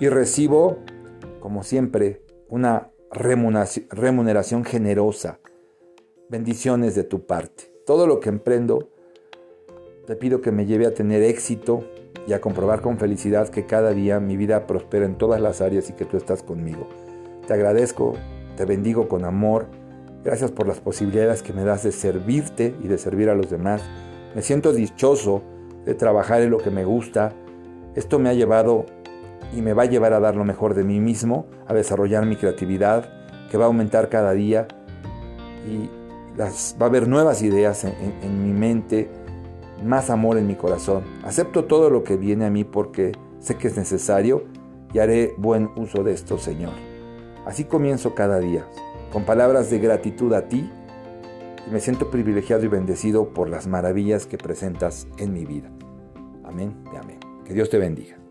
y 0.00 0.08
recibo 0.08 0.78
como 1.44 1.62
siempre, 1.62 2.22
una 2.48 2.90
remuneración 3.10 4.64
generosa, 4.64 5.40
bendiciones 6.30 6.94
de 6.94 7.04
tu 7.04 7.26
parte. 7.26 7.70
Todo 7.84 8.06
lo 8.06 8.18
que 8.18 8.30
emprendo, 8.30 8.88
te 10.06 10.16
pido 10.16 10.40
que 10.40 10.52
me 10.52 10.64
lleve 10.64 10.86
a 10.86 10.94
tener 10.94 11.22
éxito 11.22 11.84
y 12.26 12.32
a 12.32 12.40
comprobar 12.40 12.80
con 12.80 12.98
felicidad 12.98 13.48
que 13.48 13.66
cada 13.66 13.90
día 13.90 14.20
mi 14.20 14.36
vida 14.36 14.66
prospera 14.66 15.04
en 15.04 15.16
todas 15.16 15.40
las 15.40 15.60
áreas 15.60 15.90
y 15.90 15.92
que 15.92 16.04
tú 16.04 16.16
estás 16.16 16.42
conmigo. 16.42 16.88
Te 17.46 17.54
agradezco, 17.54 18.14
te 18.56 18.64
bendigo 18.64 19.08
con 19.08 19.24
amor. 19.24 19.66
Gracias 20.24 20.50
por 20.50 20.66
las 20.66 20.80
posibilidades 20.80 21.42
que 21.42 21.52
me 21.52 21.64
das 21.64 21.82
de 21.82 21.92
servirte 21.92 22.74
y 22.82 22.88
de 22.88 22.96
servir 22.96 23.28
a 23.28 23.34
los 23.34 23.50
demás. 23.50 23.82
Me 24.34 24.42
siento 24.42 24.72
dichoso 24.72 25.42
de 25.84 25.94
trabajar 25.94 26.40
en 26.40 26.50
lo 26.50 26.58
que 26.58 26.70
me 26.70 26.84
gusta. 26.84 27.32
Esto 27.94 28.18
me 28.18 28.30
ha 28.30 28.34
llevado 28.34 28.86
y 29.54 29.60
me 29.60 29.74
va 29.74 29.82
a 29.82 29.86
llevar 29.86 30.14
a 30.14 30.20
dar 30.20 30.34
lo 30.34 30.44
mejor 30.44 30.74
de 30.74 30.82
mí 30.82 31.00
mismo, 31.00 31.46
a 31.66 31.74
desarrollar 31.74 32.24
mi 32.24 32.36
creatividad, 32.36 33.08
que 33.50 33.58
va 33.58 33.64
a 33.64 33.66
aumentar 33.66 34.08
cada 34.08 34.32
día 34.32 34.66
y 35.68 35.90
va 36.40 36.46
a 36.46 36.88
haber 36.88 37.06
nuevas 37.06 37.42
ideas 37.42 37.84
en 37.84 38.42
mi 38.42 38.52
mente, 38.52 39.08
más 39.82 40.10
amor 40.10 40.38
en 40.38 40.46
mi 40.46 40.54
corazón. 40.54 41.04
Acepto 41.24 41.64
todo 41.64 41.90
lo 41.90 42.04
que 42.04 42.16
viene 42.16 42.44
a 42.44 42.50
mí 42.50 42.64
porque 42.64 43.12
sé 43.40 43.56
que 43.56 43.68
es 43.68 43.76
necesario 43.76 44.44
y 44.92 44.98
haré 44.98 45.34
buen 45.36 45.70
uso 45.76 46.04
de 46.04 46.12
esto, 46.12 46.38
Señor. 46.38 46.72
Así 47.46 47.64
comienzo 47.64 48.14
cada 48.14 48.38
día, 48.38 48.66
con 49.12 49.24
palabras 49.24 49.70
de 49.70 49.78
gratitud 49.78 50.32
a 50.32 50.48
ti, 50.48 50.70
y 51.66 51.70
me 51.70 51.80
siento 51.80 52.10
privilegiado 52.10 52.64
y 52.64 52.68
bendecido 52.68 53.28
por 53.30 53.48
las 53.48 53.66
maravillas 53.66 54.26
que 54.26 54.38
presentas 54.38 55.08
en 55.18 55.32
mi 55.32 55.44
vida. 55.44 55.70
Amén 56.44 56.74
y 56.92 56.96
amén. 56.96 57.18
Que 57.44 57.54
Dios 57.54 57.70
te 57.70 57.78
bendiga. 57.78 58.23